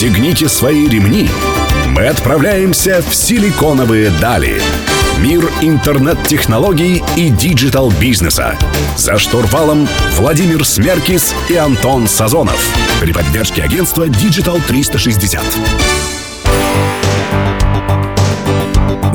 Пристегните 0.00 0.48
свои 0.48 0.88
ремни. 0.88 1.28
Мы 1.88 2.06
отправляемся 2.06 3.02
в 3.06 3.14
силиконовые 3.14 4.08
дали. 4.18 4.62
Мир 5.18 5.46
интернет-технологий 5.60 7.04
и 7.18 7.28
диджитал-бизнеса. 7.28 8.56
За 8.96 9.18
штурвалом 9.18 9.86
Владимир 10.16 10.64
Смеркис 10.64 11.34
и 11.50 11.56
Антон 11.56 12.08
Сазонов. 12.08 12.58
При 12.98 13.12
поддержке 13.12 13.62
агентства 13.62 14.08
Digital 14.08 14.62
360. 14.66 15.42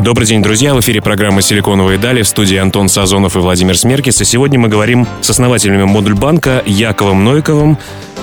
Добрый 0.03 0.27
день, 0.27 0.43
друзья. 0.43 0.75
В 0.75 0.81
эфире 0.81 1.01
программа 1.01 1.41
«Силиконовые 1.41 1.97
дали» 1.97 2.21
в 2.21 2.27
студии 2.27 2.57
Антон 2.57 2.89
Сазонов 2.89 3.35
и 3.35 3.39
Владимир 3.39 3.75
Смеркис. 3.75 4.21
И 4.21 4.25
сегодня 4.25 4.59
мы 4.59 4.67
говорим 4.67 5.07
с 5.21 5.31
основателями 5.31 5.85
Модульбанка 5.85 6.61
Яковом 6.63 7.23
Нойковым 7.23 7.79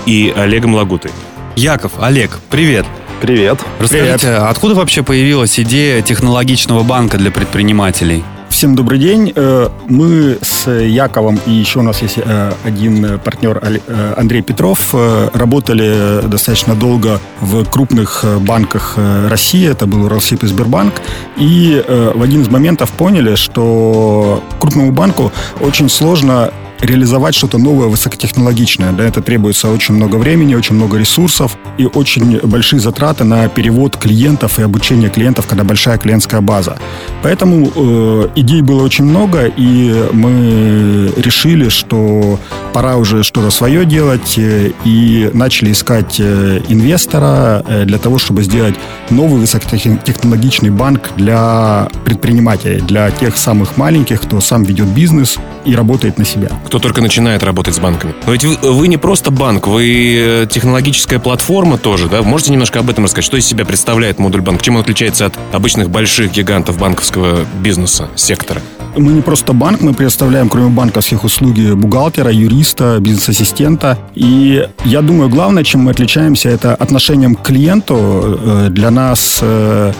и 0.07 0.33
Олегом 0.37 0.77
Лагутой. 0.77 1.11
Яков, 1.57 1.93
Олег, 2.01 2.39
привет. 2.51 2.87
Привет. 3.21 3.61
Расскажите, 3.79 4.27
Привет. 4.27 4.43
откуда 4.49 4.75
вообще 4.75 5.05
появилась 5.05 5.61
идея 5.61 6.03
технологичного 6.03 6.83
банка 6.83 7.19
для 7.19 7.31
предпринимателей? 7.31 8.25
Всем 8.49 8.75
добрый 8.75 8.99
день. 8.99 9.33
Э, 9.35 9.69
Мы 9.89 10.39
с 10.43 10.69
Яковом 10.71 11.39
и 11.47 11.53
еще 11.53 11.79
у 11.79 11.83
нас 11.83 12.03
есть 12.03 12.19
э, 12.19 12.53
один 12.65 13.19
партнер 13.21 13.61
э, 13.63 14.15
Андрей 14.17 14.43
Петров 14.43 14.95
работали 15.35 16.27
достаточно 16.27 16.75
долго 16.75 17.21
в 17.41 17.65
крупных 17.65 18.25
банках 18.41 18.99
России. 19.29 19.69
Это 19.69 19.87
был 19.87 20.05
Уралсиб 20.05 20.43
и 20.43 20.47
Сбербанк. 20.47 20.95
И 21.37 21.83
в 21.89 22.23
один 22.23 22.43
из 22.43 22.49
моментов 22.49 22.91
поняли, 22.93 23.37
что 23.37 24.43
крупному 24.59 24.93
банку 24.93 25.33
очень 25.61 25.89
сложно 25.89 26.51
реализовать 26.83 27.35
что-то 27.35 27.59
новое, 27.59 27.87
высокотехнологичное. 27.87 28.93
Для 28.93 29.07
этого 29.07 29.25
требуется 29.25 29.69
очень 29.69 29.95
много 29.95 30.17
времени, 30.17 30.55
очень 30.55 30.75
много 30.75 30.99
ресурсов 30.99 31.57
и 31.79 31.87
очень 31.87 32.41
большие 32.41 32.81
затраты 32.81 33.25
на 33.25 33.49
перевод 33.49 33.97
клиентов 33.97 34.59
и 34.59 34.63
обучение 34.63 35.09
клиентов, 35.09 35.47
когда 35.47 35.65
большая 35.65 35.99
клиентская 35.99 36.41
база. 36.41 36.79
Поэтому 37.23 37.71
э, 37.75 38.29
идей 38.35 38.63
было 38.63 38.83
очень 38.83 39.05
много, 39.05 39.47
и 39.47 40.09
мы 40.13 41.13
решили, 41.17 41.69
что 41.69 42.39
пора 42.73 42.97
уже 42.97 43.23
что-то 43.23 43.51
свое 43.51 43.85
делать, 43.85 44.35
э, 44.37 44.73
и 44.85 45.31
начали 45.33 45.73
искать 45.73 46.17
э, 46.19 46.61
инвестора 46.69 47.63
э, 47.67 47.85
для 47.85 47.99
того, 47.99 48.19
чтобы 48.19 48.43
сделать 48.43 48.75
новый 49.11 49.41
высокотехнологичный 49.41 50.71
банк 50.71 51.11
для 51.17 51.89
предпринимателей, 52.05 52.81
для 52.81 53.11
тех 53.11 53.37
самых 53.37 53.77
маленьких, 53.77 54.21
кто 54.21 54.41
сам 54.41 54.65
ведет 54.65 54.89
бизнес 54.89 55.39
и 55.65 55.77
работает 55.77 56.19
на 56.19 56.25
себя 56.25 56.51
кто 56.73 56.79
только 56.79 57.03
начинает 57.03 57.43
работать 57.43 57.75
с 57.75 57.79
банками. 57.79 58.15
Но 58.25 58.33
ведь 58.33 58.47
вы, 58.47 58.57
вы 58.57 58.89
не 58.89 58.97
просто 58.97 59.31
банк, 59.31 59.67
вы 59.67 60.17
э, 60.17 60.47
технологическая 60.51 61.19
платформа 61.19 61.77
тоже, 61.77 62.09
да? 62.09 62.23
Можете 62.23 62.53
немножко 62.53 62.79
об 62.79 62.89
этом 62.89 63.05
рассказать? 63.05 63.27
Что 63.27 63.37
из 63.37 63.45
себя 63.45 63.67
представляет 63.67 64.19
модуль 64.19 64.41
банк? 64.41 64.63
Чем 64.63 64.77
он 64.77 64.81
отличается 64.81 65.27
от 65.27 65.35
обычных 65.53 65.91
больших 65.91 66.33
гигантов 66.33 66.79
банковского 66.79 67.45
бизнеса, 67.61 68.09
сектора? 68.17 68.63
Мы 68.97 69.13
не 69.13 69.21
просто 69.21 69.53
банк, 69.53 69.83
мы 69.83 69.93
предоставляем, 69.93 70.49
кроме 70.49 70.71
банковских 70.71 71.25
услуги, 71.25 71.73
бухгалтера, 71.73 72.31
юриста, 72.31 72.97
бизнес-ассистента. 73.01 73.99
И 74.15 74.67
я 74.87 75.03
думаю, 75.03 75.29
главное, 75.29 75.65
чем 75.65 75.83
мы 75.83 75.91
отличаемся, 75.91 76.49
это 76.49 76.75
отношением 76.75 77.35
к 77.35 77.43
клиенту. 77.43 77.99
Э, 77.99 78.69
для 78.71 78.91
нас 78.91 79.41
э, 79.43 79.93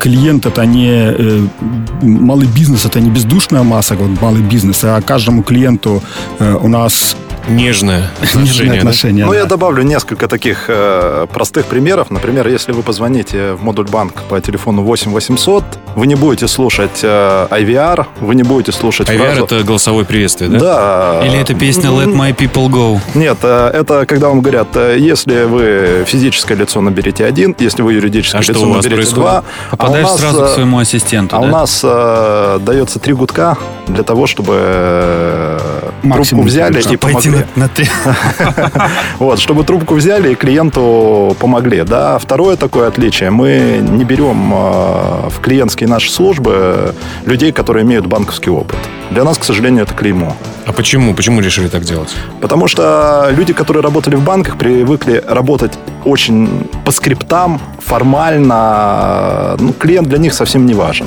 клиент 0.00 0.46
это 0.46 0.66
не 0.66 0.90
э, 0.90 1.46
малый 2.02 2.48
бизнес, 2.48 2.86
это 2.86 3.00
не 3.00 3.10
бездушная 3.10 3.62
масса, 3.62 3.94
вот 3.94 4.20
малый 4.22 4.42
бизнес, 4.42 4.84
а 4.84 5.00
каждому 5.00 5.42
клиенту 5.42 6.02
э, 6.38 6.56
у 6.62 6.68
нас 6.68 7.16
Нежное 7.48 8.10
отношение. 8.22 8.78
отношение 8.78 9.24
ну, 9.24 9.32
да. 9.32 9.38
я 9.38 9.44
добавлю 9.44 9.82
несколько 9.82 10.28
таких 10.28 10.64
э, 10.68 11.26
простых 11.32 11.66
примеров. 11.66 12.10
Например, 12.10 12.46
если 12.48 12.72
вы 12.72 12.82
позвоните 12.82 13.52
в 13.54 13.62
модуль 13.62 13.86
банк 13.86 14.22
по 14.28 14.40
телефону 14.40 14.82
8 14.82 15.12
800, 15.12 15.64
вы 15.96 16.06
не 16.06 16.14
будете 16.14 16.48
слушать 16.48 17.00
э, 17.02 17.46
IVR, 17.50 18.06
вы 18.20 18.34
не 18.34 18.42
будете 18.42 18.72
слушать 18.72 19.08
IVR 19.08 19.34
фразу... 19.34 19.44
это 19.44 19.62
голосовое 19.62 20.04
приветствие, 20.06 20.50
да? 20.50 20.58
Да. 20.58 21.26
Или 21.26 21.38
это 21.38 21.54
песня 21.54 21.90
Let 21.90 22.14
My 22.14 22.34
People 22.34 22.68
Go? 22.68 23.00
Нет, 23.14 23.38
э, 23.42 23.70
это 23.72 24.06
когда 24.06 24.28
вам 24.28 24.40
говорят, 24.40 24.68
э, 24.76 24.96
если 24.98 25.44
вы 25.44 26.04
физическое 26.06 26.54
лицо 26.54 26.80
наберете 26.80 27.24
один, 27.24 27.54
если 27.58 27.82
вы 27.82 27.94
юридическое 27.94 28.40
а 28.40 28.44
лицо 28.44 28.66
наберете 28.66 28.94
происходит? 28.94 29.14
два. 29.14 29.44
Попадаешь 29.70 30.06
а 30.06 30.10
нас, 30.10 30.20
сразу 30.20 30.40
к 30.40 30.44
э, 30.44 30.54
своему 30.54 30.78
ассистенту, 30.78 31.36
А 31.36 31.40
да? 31.40 31.46
у 31.46 31.50
нас 31.50 31.80
э, 31.82 32.58
дается 32.62 32.98
три 32.98 33.14
гудка 33.14 33.56
для 33.90 34.02
того, 34.02 34.26
чтобы 34.26 34.54
э, 34.56 35.58
трубку 36.02 36.42
взяли 36.42 36.82
и 36.92 36.96
помогли 36.96 37.30
на, 37.30 37.62
на 37.62 37.68
три. 37.68 37.88
Вот, 39.18 39.38
чтобы 39.38 39.64
трубку 39.64 39.94
взяли 39.94 40.32
и 40.32 40.34
клиенту 40.34 41.36
помогли. 41.38 41.82
Да, 41.82 42.18
второе 42.18 42.56
такое 42.56 42.88
отличие. 42.88 43.30
Мы 43.30 43.80
не 43.82 44.04
берем 44.04 44.52
а, 44.54 45.28
в 45.28 45.40
клиентские 45.40 45.88
наши 45.88 46.10
службы 46.10 46.94
людей, 47.26 47.52
которые 47.52 47.84
имеют 47.84 48.06
банковский 48.06 48.50
опыт. 48.50 48.78
Для 49.10 49.24
нас, 49.24 49.38
к 49.38 49.44
сожалению, 49.44 49.82
это 49.82 49.94
клеймо. 49.94 50.36
А 50.66 50.72
почему? 50.72 51.14
Почему 51.14 51.40
решили 51.40 51.68
так 51.68 51.82
делать? 51.82 52.14
Потому 52.40 52.68
что 52.68 53.28
люди, 53.36 53.52
которые 53.52 53.82
работали 53.82 54.16
в 54.16 54.22
банках, 54.22 54.56
привыкли 54.56 55.22
работать 55.26 55.72
очень 56.04 56.68
по 56.84 56.92
скриптам, 56.92 57.60
формально. 57.78 59.56
Ну, 59.58 59.72
клиент 59.72 60.08
для 60.08 60.18
них 60.18 60.32
совсем 60.34 60.66
не 60.66 60.74
важен. 60.74 61.06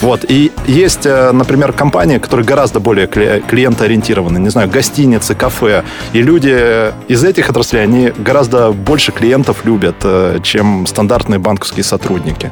Вот. 0.00 0.24
И 0.28 0.50
есть, 0.66 1.06
э, 1.06 1.32
например, 1.32 1.72
компании, 1.72 2.18
которые 2.22 2.46
гораздо 2.46 2.80
более 2.80 3.06
клиентоориентированы. 3.06 4.38
Не 4.38 4.48
знаю, 4.48 4.70
гостиницы, 4.70 5.34
кафе. 5.34 5.84
И 6.14 6.22
люди 6.22 6.92
из 7.08 7.24
этих 7.24 7.50
отраслей, 7.50 7.82
они 7.82 8.12
гораздо 8.16 8.72
больше 8.72 9.12
клиентов 9.12 9.64
любят, 9.64 9.96
э, 10.04 10.38
чем 10.42 10.86
стандартные 10.86 11.38
банковские 11.38 11.84
сотрудники. 11.84 12.50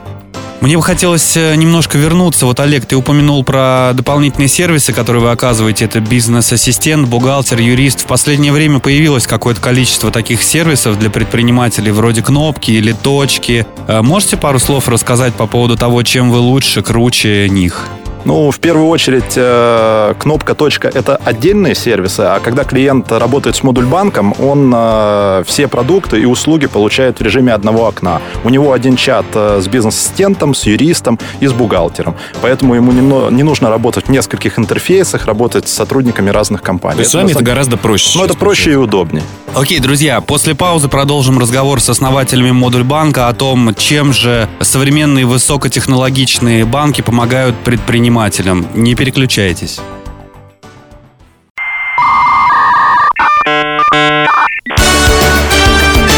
Мне 0.60 0.76
бы 0.76 0.82
хотелось 0.82 1.38
э, 1.38 1.54
немножко 1.54 1.96
вернуться. 1.96 2.44
Вот, 2.44 2.60
Олег, 2.60 2.84
ты 2.84 2.94
упомянул 2.94 3.42
про 3.44 3.92
дополнительные 3.94 4.48
сервисы, 4.48 4.92
которые 4.92 5.22
вы 5.22 5.30
оказываете. 5.30 5.86
Это 5.86 6.00
бизнес-ассистент, 6.00 7.08
бухгалтер, 7.08 7.58
юрист. 7.60 8.02
В 8.02 8.06
последнее 8.06 8.52
время 8.52 8.78
появилось 8.78 9.26
какое-то 9.26 9.60
количество 9.62 10.10
таких 10.10 10.42
сервисов 10.42 10.98
для 10.98 11.08
предпринимателей, 11.08 11.92
вроде 11.92 12.22
кнопки 12.22 12.72
или 12.72 12.92
точки. 12.92 13.66
Э, 13.88 14.02
можете 14.02 14.36
пару 14.36 14.58
слов 14.58 14.86
рассказать 14.88 15.32
по 15.32 15.46
поводу 15.46 15.78
того, 15.78 16.02
чем 16.02 16.30
вы 16.30 16.38
лучше, 16.38 16.82
круче 16.82 17.48
них? 17.48 17.88
Ну, 18.24 18.50
в 18.50 18.60
первую 18.60 18.88
очередь, 18.88 19.32
э, 19.36 20.14
кнопка 20.18 20.54
«Точка»— 20.54 20.88
это 20.94 21.16
отдельные 21.16 21.74
сервисы, 21.74 22.20
а 22.20 22.38
когда 22.40 22.64
клиент 22.64 23.10
работает 23.10 23.56
с 23.56 23.62
модуль-банком, 23.62 24.34
он 24.38 24.72
э, 24.74 25.42
все 25.46 25.68
продукты 25.68 26.20
и 26.20 26.26
услуги 26.26 26.66
получает 26.66 27.18
в 27.18 27.22
режиме 27.22 27.54
одного 27.54 27.86
окна. 27.86 28.20
У 28.44 28.50
него 28.50 28.72
один 28.72 28.96
чат 28.96 29.24
э, 29.32 29.60
с 29.62 29.68
бизнес-ассистентом, 29.68 30.54
с 30.54 30.64
юристом 30.64 31.18
и 31.40 31.46
с 31.46 31.52
бухгалтером. 31.52 32.14
Поэтому 32.42 32.74
ему 32.74 32.92
не, 32.92 33.00
не 33.34 33.42
нужно 33.42 33.70
работать 33.70 34.06
в 34.06 34.10
нескольких 34.10 34.58
интерфейсах, 34.58 35.24
работать 35.24 35.66
с 35.66 35.72
сотрудниками 35.72 36.28
разных 36.28 36.62
компаний. 36.62 36.96
То 36.96 37.00
есть 37.00 37.12
с 37.12 37.14
вами 37.14 37.30
это 37.30 37.42
гораздо 37.42 37.78
проще. 37.78 38.18
Ну, 38.18 38.24
это 38.24 38.34
проще 38.34 38.72
и 38.72 38.76
удобнее. 38.76 39.24
Окей, 39.54 39.80
друзья, 39.80 40.20
после 40.20 40.54
паузы 40.54 40.88
продолжим 40.88 41.38
разговор 41.38 41.80
с 41.80 41.88
основателями 41.88 42.50
модуль 42.50 42.84
банка 42.84 43.28
о 43.28 43.32
том, 43.32 43.74
чем 43.74 44.12
же 44.12 44.48
современные 44.60 45.24
высокотехнологичные 45.24 46.64
банки 46.64 47.00
помогают 47.00 47.56
предпринимателям 47.56 48.09
предпринимателям. 48.10 48.66
Не 48.74 48.94
переключайтесь. 48.94 49.80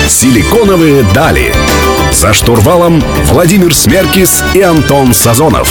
Силиконовые 0.09 1.05
дали. 1.15 1.55
За 2.13 2.33
штурвалом 2.33 3.03
Владимир 3.25 3.75
Смеркис 3.75 4.43
и 4.55 4.63
Антон 4.63 5.13
Сазонов. 5.15 5.69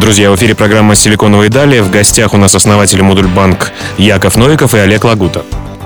Друзья, 0.00 0.30
в 0.30 0.36
эфире 0.36 0.56
программа 0.56 0.96
«Силиконовые 0.96 1.48
дали». 1.48 1.78
В 1.78 1.90
гостях 1.90 2.34
у 2.34 2.36
нас 2.36 2.54
основатель 2.54 3.02
модуль 3.02 3.28
банк 3.28 3.70
Яков 3.98 4.36
Новиков 4.36 4.74
и 4.74 4.78
Олег 4.78 5.04
Лагута. 5.04 5.44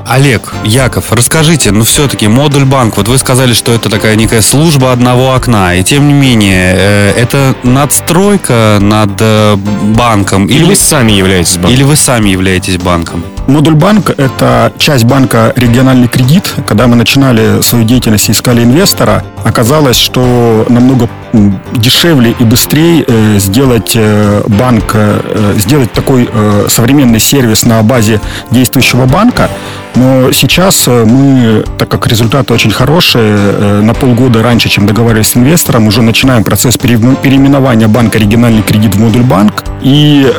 Олег, 0.08 0.54
Яков, 0.64 1.12
расскажите, 1.12 1.72
ну 1.72 1.84
все-таки 1.84 2.28
модуль 2.28 2.64
банк, 2.64 2.96
вот 2.96 3.08
вы 3.08 3.18
сказали, 3.18 3.52
что 3.54 3.72
это 3.72 3.90
такая 3.90 4.14
некая 4.14 4.40
служба 4.40 4.92
одного 4.92 5.34
окна, 5.34 5.74
и 5.74 5.82
тем 5.82 6.06
не 6.06 6.14
менее, 6.14 6.74
э, 6.76 7.12
это 7.16 7.56
надстройка 7.64 8.78
над 8.80 9.10
э, 9.20 9.56
банком? 9.56 10.46
Или, 10.46 10.58
или 10.58 10.64
вы 10.64 10.76
сами 10.76 11.10
являетесь 11.12 11.56
банком? 11.56 11.72
Или 11.72 11.82
вы 11.82 11.96
сами 11.96 12.28
являетесь 12.28 12.76
банком? 12.76 13.24
Модуль 13.48 13.74
банк– 13.74 14.10
это 14.16 14.72
часть 14.78 15.04
банка 15.04 15.52
«Региональный 15.54 16.08
кредит». 16.08 16.52
Когда 16.66 16.88
мы 16.88 16.96
начинали 16.96 17.62
свою 17.62 17.84
деятельность 17.84 18.28
и 18.28 18.32
искали 18.32 18.62
инвестора, 18.62 19.24
оказалось, 19.44 19.96
что 19.96 20.66
намного 20.68 21.08
дешевле 21.72 22.34
и 22.38 22.44
быстрее 22.44 23.04
э, 23.06 23.38
сделать 23.38 23.92
э, 23.94 24.42
банк, 24.46 24.92
э, 24.94 25.54
сделать 25.58 25.92
такой 25.92 26.28
современный 26.68 27.20
сервис 27.20 27.64
на 27.64 27.82
базе 27.82 28.20
действующего 28.50 29.06
банка. 29.06 29.48
Но 29.94 30.30
сейчас 30.32 30.86
мы, 30.86 31.64
так 31.78 31.88
как 31.88 32.06
результаты 32.06 32.52
очень 32.52 32.70
хорошие, 32.70 33.80
на 33.80 33.94
полгода 33.94 34.42
раньше, 34.42 34.68
чем 34.68 34.86
договаривались 34.86 35.28
с 35.28 35.36
инвестором, 35.36 35.86
уже 35.86 36.02
начинаем 36.02 36.44
процесс 36.44 36.76
переименования 36.76 37.88
банка 37.88 38.18
«Региональный 38.18 38.62
кредит» 38.62 38.94
в 38.94 39.00
модуль 39.00 39.22
банк. 39.22 39.64
И 39.82 40.30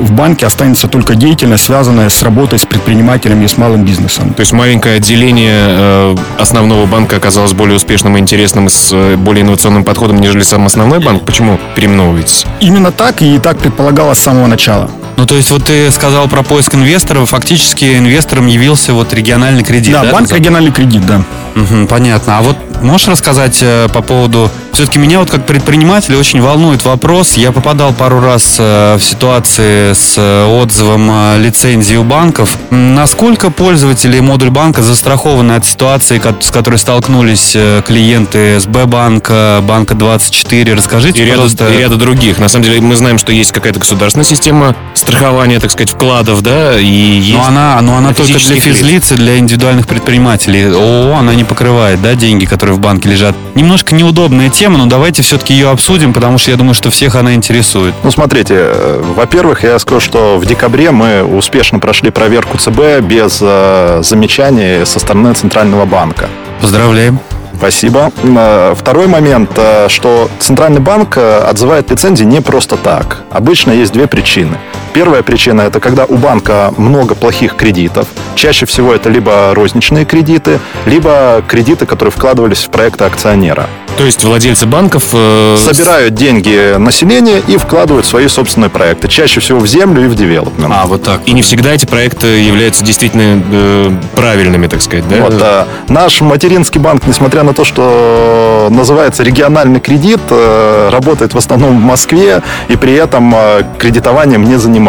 в 0.00 0.12
банке 0.12 0.46
останется 0.46 0.88
только 0.88 1.16
деятельность, 1.16 1.64
связанная 1.64 2.08
с 2.08 2.22
работой 2.22 2.58
с 2.58 2.64
предпринимателями 2.64 3.44
и 3.44 3.48
с 3.48 3.58
малым 3.58 3.84
бизнесом. 3.84 4.32
То 4.32 4.40
есть 4.40 4.52
маленькое 4.52 4.96
отделение 4.96 6.16
основного 6.38 6.86
банка 6.86 7.16
оказалось 7.16 7.52
более 7.52 7.76
успешным 7.76 8.16
и 8.16 8.20
интересным 8.20 8.70
с 8.70 9.16
более 9.18 9.42
инновационным 9.42 9.84
подходом, 9.84 10.20
нежели 10.20 10.33
сам 10.42 10.66
основной 10.66 10.98
банк. 11.00 11.24
Почему 11.24 11.58
переименовываетесь? 11.76 12.46
Именно 12.60 12.90
так 12.92 13.22
и 13.22 13.38
так 13.38 13.58
предполагалось 13.58 14.18
с 14.18 14.22
самого 14.22 14.46
начала. 14.46 14.90
Ну, 15.16 15.26
то 15.26 15.36
есть 15.36 15.50
вот 15.52 15.64
ты 15.64 15.90
сказал 15.92 16.26
про 16.28 16.42
поиск 16.42 16.74
инвесторов, 16.74 17.30
фактически 17.30 17.96
инвестором 17.98 18.46
явился 18.48 18.92
вот 18.92 19.12
региональный 19.12 19.62
кредит, 19.62 19.92
да, 19.92 20.02
да? 20.02 20.12
банк 20.12 20.32
региональный 20.32 20.72
кредит, 20.72 21.06
да. 21.06 21.22
Мгм, 21.54 21.86
понятно. 21.86 22.38
А 22.38 22.42
вот 22.42 22.56
можешь 22.82 23.06
рассказать 23.06 23.58
э, 23.62 23.88
по 23.92 24.02
поводу... 24.02 24.50
Все-таки 24.72 24.98
меня 24.98 25.20
вот 25.20 25.30
как 25.30 25.46
предпринимателя 25.46 26.18
очень 26.18 26.40
волнует 26.42 26.84
вопрос. 26.84 27.34
Я 27.34 27.52
попадал 27.52 27.92
пару 27.92 28.18
раз 28.18 28.56
э, 28.58 28.96
в 28.96 29.04
ситуации 29.04 29.92
с 29.92 30.14
э, 30.16 30.46
отзывом 30.46 31.08
э, 31.08 31.38
лицензии 31.38 31.94
у 31.94 32.02
банков. 32.02 32.58
Насколько 32.70 33.50
пользователи 33.50 34.18
модуль 34.18 34.50
банка 34.50 34.82
застрахованы 34.82 35.52
от 35.52 35.64
ситуации, 35.64 36.18
ко- 36.18 36.34
с 36.40 36.50
которой 36.50 36.80
столкнулись 36.80 37.52
э, 37.54 37.82
клиенты 37.86 38.58
СБ 38.58 38.86
банка, 38.86 39.60
банка 39.62 39.94
24? 40.24 40.74
Расскажите, 40.74 41.22
И 41.22 41.24
ряда, 41.24 41.32
пожалуйста. 41.32 41.68
и 41.68 41.78
ряда 41.78 41.96
других. 41.96 42.38
На 42.38 42.48
самом 42.48 42.64
деле 42.64 42.80
мы 42.80 42.96
знаем, 42.96 43.18
что 43.18 43.32
есть 43.32 43.52
какая-то 43.52 43.78
государственная 43.78 44.24
система 44.24 44.74
страхования, 44.94 45.60
так 45.60 45.70
сказать, 45.70 45.90
вкладов, 45.90 46.42
да, 46.42 46.78
и 46.78 46.86
есть... 46.86 47.34
Но 47.34 47.44
она, 47.44 47.80
но 47.82 47.96
она 47.96 48.14
только 48.14 48.38
для 48.38 48.60
физлиц 48.60 49.12
и 49.12 49.16
для 49.16 49.38
индивидуальных 49.38 49.86
предпринимателей. 49.86 50.72
ООО 50.72 51.16
она 51.18 51.34
не 51.34 51.44
покрывает, 51.44 52.00
да, 52.00 52.14
деньги, 52.14 52.46
которые 52.46 52.76
в 52.76 52.80
банке 52.80 53.08
лежат. 53.08 53.36
Немножко 53.54 53.94
неудобная 53.94 54.48
тема, 54.48 54.78
но 54.78 54.86
давайте 54.86 55.22
все-таки 55.22 55.52
ее 55.54 55.70
обсудим, 55.70 56.12
потому 56.12 56.38
что 56.38 56.50
я 56.50 56.56
думаю, 56.56 56.74
что 56.74 56.90
всех 56.90 57.16
она 57.16 57.34
интересует. 57.34 57.94
Ну, 58.02 58.10
смотрите, 58.10 58.54
э, 58.56 59.02
во-первых, 59.16 59.62
я 59.62 59.78
скажу, 59.78 60.00
что 60.00 60.38
в 60.38 60.46
декабре 60.46 60.90
мы 60.90 61.22
успешно 61.22 61.78
прошли 61.78 62.10
проверку 62.10 62.56
ЦБ 62.56 63.00
без 63.02 63.38
э, 63.40 64.00
замечаний 64.02 64.86
со 64.86 64.98
стороны 64.98 65.34
Центрального 65.34 65.84
банка. 65.84 66.28
Поздравляем. 66.60 67.18
Спасибо. 67.56 68.12
Э, 68.22 68.74
Второй 68.76 69.06
момент, 69.06 69.50
э, 69.56 69.88
что 69.88 70.28
Центральный 70.38 70.80
банк 70.80 71.16
э, 71.16 71.38
отзывает 71.38 71.90
лицензии 71.90 72.24
не 72.24 72.40
просто 72.40 72.76
так. 72.76 73.22
Обычно 73.30 73.70
есть 73.72 73.92
две 73.92 74.06
причины. 74.06 74.58
Первая 74.94 75.24
причина– 75.24 75.60
это 75.62 75.80
когда 75.80 76.04
у 76.04 76.14
банка 76.14 76.72
много 76.76 77.16
плохих 77.16 77.56
кредитов. 77.56 78.06
Чаще 78.36 78.64
всего 78.64 78.94
это 78.94 79.10
либо 79.10 79.52
розничные 79.52 80.04
кредиты, 80.04 80.60
либо 80.86 81.42
кредиты, 81.48 81.84
которые 81.84 82.12
вкладывались 82.12 82.62
в 82.62 82.70
проекты 82.70 83.02
акционера. 83.02 83.66
То 83.98 84.04
есть 84.04 84.24
владельцы 84.24 84.66
банков... 84.66 85.06
э, 85.12 85.56
Собирают 85.58 86.14
деньги 86.14 86.76
населения 86.78 87.40
и 87.46 87.56
вкладывают 87.56 88.06
в 88.06 88.08
свои 88.08 88.26
собственные 88.28 88.68
проекты. 88.70 89.06
Чаще 89.08 89.40
всего 89.40 89.60
в 89.60 89.66
землю 89.66 90.04
и 90.04 90.08
в 90.08 90.14
девелопмент. 90.14 90.72
А, 90.76 90.86
вот 90.86 91.02
так. 91.02 91.20
И 91.26 91.32
не 91.32 91.42
всегда 91.42 91.72
эти 91.72 91.86
проекты 91.86 92.26
являются 92.26 92.84
действительно 92.84 93.42
э, 93.52 93.90
правильными, 94.16 94.66
так 94.66 94.82
сказать, 94.82 95.08
да? 95.08 95.16
Вот, 95.22 95.34
а, 95.40 95.68
наш 95.88 96.20
материнский 96.20 96.80
банк, 96.80 97.06
несмотря 97.06 97.42
на 97.44 97.52
то, 97.52 97.64
что 97.64 98.68
называется 98.70 99.22
региональный 99.22 99.80
кредит, 99.80 100.20
э, 100.30 100.88
работает 100.90 101.34
в 101.34 101.38
основном 101.38 101.80
в 101.80 101.84
Москве 101.84 102.42
и 102.68 102.76
при 102.76 102.94
этом 102.94 103.32
э, 103.34 103.62
кредитованием 103.78 104.44
не 104.44 104.56
занимается. 104.56 104.83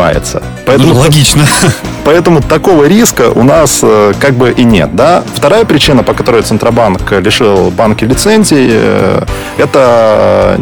Поэтому, 0.66 0.94
Ну, 0.94 1.00
логично. 1.00 1.46
поэтому 2.06 2.42
такого 2.42 2.86
риска 2.86 3.30
у 3.30 3.44
нас 3.44 3.80
э, 3.82 4.14
как 4.20 4.34
бы 4.34 4.52
и 4.52 4.64
нет. 4.64 4.96
Да? 4.96 5.24
Вторая 5.36 5.66
причина, 5.66 6.04
по 6.04 6.14
которой 6.14 6.42
Центробанк 6.42 7.12
лишил 7.12 7.72
банки 7.72 8.06
лицензий, 8.06 8.68
э, 8.72 9.22
это 9.58 10.60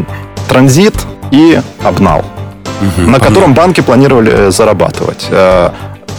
транзит 0.47 0.95
и 1.31 1.59
обнал, 1.83 2.25
на 2.97 3.19
котором 3.19 3.53
банки 3.53 3.81
планировали 3.81 4.31
э, 4.31 4.51
зарабатывать. 4.51 5.27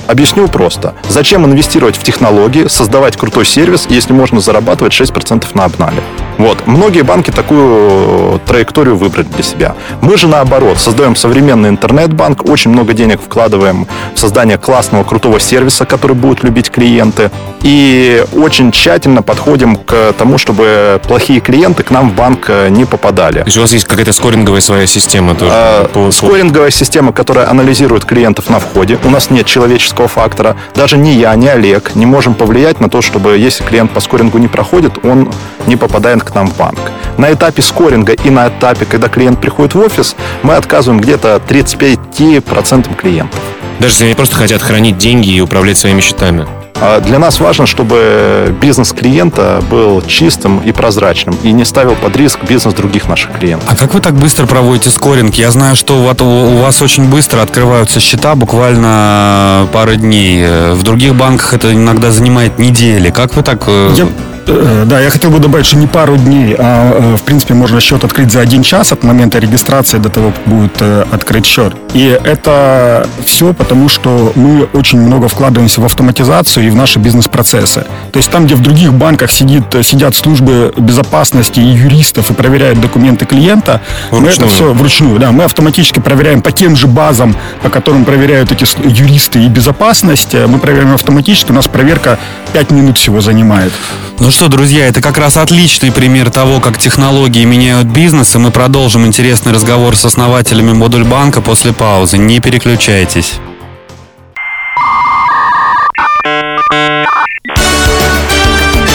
Объясню 0.06 0.48
просто. 0.48 0.92
Зачем 1.08 1.46
инвестировать 1.46 1.96
в 1.96 2.02
технологии, 2.02 2.66
создавать 2.68 3.16
крутой 3.16 3.46
сервис, 3.46 3.86
если 3.88 4.12
можно 4.12 4.40
зарабатывать 4.40 4.92
6% 4.92 5.46
на 5.54 5.64
обнале? 5.64 6.02
Вот. 6.38 6.66
Многие 6.66 7.02
банки 7.02 7.30
такую 7.30 8.40
траекторию 8.46 8.96
выбрали 8.96 9.26
для 9.26 9.42
себя. 9.42 9.74
Мы 10.00 10.16
же 10.16 10.26
наоборот, 10.28 10.78
создаем 10.78 11.16
современный 11.16 11.68
интернет-банк, 11.68 12.48
очень 12.48 12.70
много 12.70 12.92
денег 12.92 13.20
вкладываем 13.20 13.86
в 14.14 14.18
создание 14.18 14.58
классного, 14.58 15.04
крутого 15.04 15.38
сервиса, 15.40 15.84
который 15.84 16.16
будут 16.16 16.42
любить 16.42 16.70
клиенты. 16.70 17.30
И 17.62 18.24
очень 18.34 18.72
тщательно 18.72 19.22
подходим 19.22 19.76
к 19.76 20.12
тому, 20.18 20.36
чтобы 20.38 21.00
плохие 21.06 21.40
клиенты 21.40 21.82
к 21.82 21.90
нам 21.90 22.10
в 22.10 22.14
банк 22.14 22.46
э, 22.48 22.68
не 22.68 22.84
попадали. 22.84 23.38
То 23.40 23.46
есть 23.46 23.56
у 23.56 23.60
вас 23.62 23.72
есть 23.72 23.86
какая-то 23.86 24.12
скоринговая 24.12 24.60
своя 24.60 24.86
система 24.86 25.34
тоже? 25.34 25.50
А, 25.54 25.84
по- 25.88 26.06
по- 26.06 26.12
Скоринговая 26.12 26.70
система, 26.70 27.12
которая 27.12 27.48
анализирует 27.48 28.04
клиентов 28.04 28.50
на 28.50 28.58
входе. 28.58 28.98
У 29.04 29.08
нас 29.10 29.30
нет 29.30 29.46
человеческого 29.46 30.08
фактора. 30.08 30.56
Даже 30.74 30.98
ни 30.98 31.10
я, 31.10 31.34
ни 31.36 31.46
Олег 31.46 31.94
не 31.94 32.06
можем 32.06 32.34
повлиять 32.34 32.80
на 32.80 32.88
то, 32.90 33.00
чтобы 33.00 33.38
если 33.38 33.64
клиент 33.64 33.92
по 33.92 34.00
скорингу 34.00 34.38
не 34.38 34.48
проходит, 34.48 35.04
он 35.04 35.30
не 35.66 35.76
попадает 35.76 36.23
к 36.24 36.34
нам 36.34 36.46
в 36.48 36.56
банк. 36.56 36.78
На 37.18 37.32
этапе 37.32 37.62
скоринга 37.62 38.12
и 38.12 38.30
на 38.30 38.48
этапе, 38.48 38.84
когда 38.86 39.08
клиент 39.08 39.40
приходит 39.40 39.74
в 39.74 39.78
офис, 39.80 40.16
мы 40.42 40.54
отказываем 40.56 41.00
где-то 41.00 41.40
35% 41.46 42.94
клиентов. 42.96 43.40
Даже 43.78 43.92
если 43.94 44.04
они 44.06 44.14
просто 44.14 44.36
хотят 44.36 44.62
хранить 44.62 44.98
деньги 44.98 45.30
и 45.30 45.40
управлять 45.40 45.76
своими 45.78 46.00
счетами. 46.00 46.46
А 46.80 47.00
Для 47.00 47.18
нас 47.20 47.38
важно, 47.38 47.66
чтобы 47.66 48.54
бизнес 48.60 48.92
клиента 48.92 49.62
был 49.70 50.02
чистым 50.02 50.58
и 50.58 50.72
прозрачным 50.72 51.36
и 51.44 51.52
не 51.52 51.64
ставил 51.64 51.94
под 51.94 52.16
риск 52.16 52.40
бизнес 52.48 52.74
других 52.74 53.08
наших 53.08 53.30
клиентов. 53.38 53.68
А 53.70 53.76
как 53.76 53.94
вы 53.94 54.00
так 54.00 54.14
быстро 54.14 54.46
проводите 54.46 54.90
скоринг? 54.90 55.36
Я 55.36 55.50
знаю, 55.52 55.76
что 55.76 55.94
у 56.00 56.58
вас- 56.62 56.82
очень 56.82 57.04
быстро 57.08 57.42
открываются 57.42 58.00
счета, 58.00 58.34
буквально 58.34 59.68
пары 59.72 59.96
дней. 59.96 60.42
Э, 60.44 60.74
В 60.74 60.82
других 60.82 61.14
банках 61.14 61.54
это 61.54 61.72
иногда 61.72 62.10
занимает 62.10 62.58
недели. 62.58 63.10
Как 63.10 63.34
вы 63.36 63.42
так... 63.42 63.62
э, 63.68 63.92
Я, 63.96 64.06
да, 64.46 65.00
я 65.00 65.10
хотел 65.10 65.30
бы 65.30 65.38
добавить, 65.38 65.66
что 65.66 65.76
не 65.76 65.86
пару 65.86 66.16
дней, 66.16 66.54
а 66.58 67.12
э, 67.14 67.16
в 67.16 67.22
принципе 67.22 67.54
можно 67.54 67.80
счет 67.80 68.04
открыть 68.04 68.30
за 68.32 68.40
один 68.40 68.62
час 68.62 68.92
от 68.92 69.02
момента 69.02 69.38
регистрации 69.38 69.98
до 69.98 70.08
того, 70.08 70.32
как 70.32 70.44
будет 70.52 70.76
э, 70.80 71.04
открыт 71.10 71.46
счет. 71.46 71.74
И 71.94 72.18
это 72.24 73.06
все 73.24 73.52
потому, 73.54 73.88
что 73.88 74.32
мы 74.34 74.64
очень 74.72 75.00
много 75.00 75.28
вкладываемся 75.28 75.80
в 75.80 75.84
автоматизацию 75.84 76.66
и 76.66 76.70
в 76.70 76.74
наши 76.76 76.98
бизнес-процессы. 76.98 77.86
То 78.12 78.18
есть 78.18 78.30
там, 78.30 78.46
где 78.46 78.54
в 78.54 78.60
других 78.62 78.92
банках 78.92 79.30
сидит, 79.30 79.64
сидят 79.82 80.14
службы 80.14 80.72
безопасности 80.76 81.60
и 81.60 81.64
юристов 81.64 82.30
и 82.30 82.34
проверяют 82.34 82.80
документы 82.80 83.26
клиента, 83.26 83.80
мы 84.10 84.18
это 84.18 84.24
Вручную. 84.26 84.50
все 84.50 84.72
вручную. 84.72 85.18
Да, 85.18 85.32
мы 85.32 85.44
автоматически 85.44 86.00
проверяем 86.00 86.42
по 86.42 86.52
тем 86.52 86.76
же 86.76 86.86
базам, 86.86 87.34
по 87.62 87.70
которым 87.70 88.04
проверяют 88.04 88.52
эти 88.52 88.66
юристы 88.86 89.44
и 89.44 89.48
безопасность. 89.48 90.34
э, 90.34 90.46
Мы 90.46 90.58
проверяем 90.58 90.94
автоматически, 90.94 91.50
у 91.52 91.54
нас 91.54 91.68
проверка 91.68 92.18
5 92.52 92.70
минут 92.70 92.98
всего 92.98 93.20
занимает. 93.20 93.72
Ну 94.20 94.30
что, 94.34 94.48
друзья, 94.48 94.88
это 94.88 95.00
как 95.00 95.16
раз 95.16 95.36
отличный 95.36 95.92
пример 95.92 96.28
того, 96.28 96.58
как 96.58 96.76
технологии 96.76 97.44
меняют 97.44 97.86
бизнес, 97.86 98.34
и 98.34 98.38
мы 98.38 98.50
продолжим 98.50 99.06
интересный 99.06 99.52
разговор 99.52 99.96
с 99.96 100.04
основателями 100.04 100.72
модуль 100.72 101.04
банка 101.04 101.40
после 101.40 101.72
паузы. 101.72 102.18
Не 102.18 102.40
переключайтесь. 102.40 103.34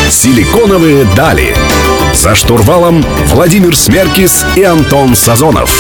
Силиконовые 0.10 1.06
дали. 1.16 1.56
За 2.14 2.36
штурвалом 2.36 3.06
Владимир 3.28 3.78
Смеркис 3.78 4.46
и 4.58 4.64
Антон 4.64 5.16
Сазонов. 5.16 5.72